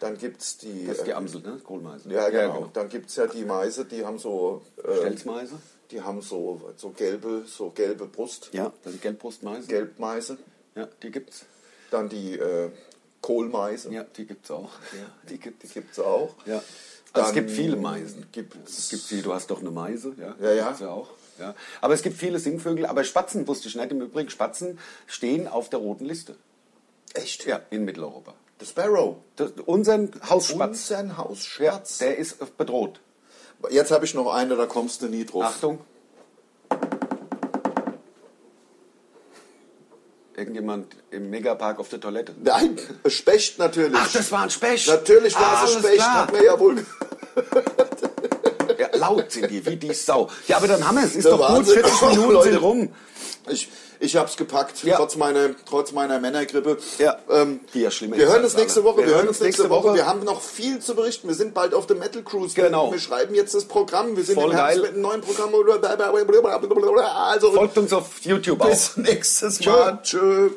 [0.00, 0.86] Dann gibt es die.
[0.86, 1.58] Das ist die äh, Amsel, ne?
[1.64, 2.08] Kohlmeise.
[2.10, 2.68] Ja, genau.
[2.72, 4.62] Dann gibt es ja die Meise, die haben so.
[4.84, 5.54] Äh, Stelzmeise.
[5.90, 8.50] die haben so, so gelbe, so gelbe Brust.
[8.52, 9.66] Ja, das die Gelbbrustmeise.
[9.68, 10.36] Gelbmeise.
[10.74, 11.46] Ja, die gibt's.
[11.90, 12.70] Dann die äh,
[13.22, 13.90] Kohlmeise.
[13.92, 14.70] Ja, die gibt's auch.
[14.92, 15.66] Ja, die gibt's.
[15.68, 16.34] Die gibt es auch.
[16.46, 16.62] Ja.
[17.12, 18.26] Also es gibt viele Meisen.
[18.32, 20.34] gibt's- es gibt viele, du hast doch eine Meise, ja.
[20.40, 20.64] Ja, ja.
[20.66, 21.08] Gibt's ja auch.
[21.38, 21.54] Ja.
[21.80, 23.90] Aber es gibt viele Singvögel, aber Spatzen wusste ich nicht.
[23.90, 26.36] Im Übrigen, Spatzen stehen auf der roten Liste.
[27.14, 27.46] Echt?
[27.46, 28.34] Ja, in Mitteleuropa.
[28.58, 29.16] The Sparrow.
[29.36, 31.98] Das, unseren Hausspatz, Unseren ja, Hausspatz.
[31.98, 33.00] der ist bedroht.
[33.70, 35.44] Jetzt habe ich noch eine, da kommst du nie drauf.
[35.44, 35.80] Achtung.
[40.34, 42.34] Irgendjemand im Megapark auf der Toilette.
[42.42, 43.98] Nein, Specht natürlich.
[43.98, 44.86] Ach, das war ein Specht.
[44.86, 46.14] Natürlich war ah, es ein Specht, klar.
[46.14, 46.84] hat mir ja wohl.
[48.98, 50.28] Laut sind die, wie die Sau.
[50.48, 51.14] Ja, aber dann haben wir es.
[51.14, 51.74] Ist Der doch gut, Wahnsinn.
[51.84, 52.50] 40 Minuten Leute.
[52.50, 52.88] sind rum.
[53.48, 53.68] Ich,
[54.00, 54.96] ich hab's gepackt, Ja.
[54.96, 56.78] trotz, meiner, trotz meiner Männergrippe.
[56.98, 57.16] Ja.
[57.30, 58.88] Ähm, Die ja schlimmer wir hören uns nächste alle.
[58.90, 59.06] Woche.
[59.06, 59.84] Wir, hören uns nächste, Woche.
[59.88, 59.94] Woche.
[59.94, 61.28] Wir haben noch viel zu berichten.
[61.28, 62.54] Wir sind bald auf der Metal Cruise.
[62.54, 62.86] Genau.
[62.88, 64.16] Wir, wir schreiben jetzt das Programm.
[64.16, 64.82] Wir sind Voll im Herbst geil.
[64.82, 65.50] mit einem neuen Programm.
[67.14, 68.68] Also, Folgt uns auf YouTube auch.
[68.68, 70.00] bis nächstes Mal.
[70.02, 70.50] Tschö.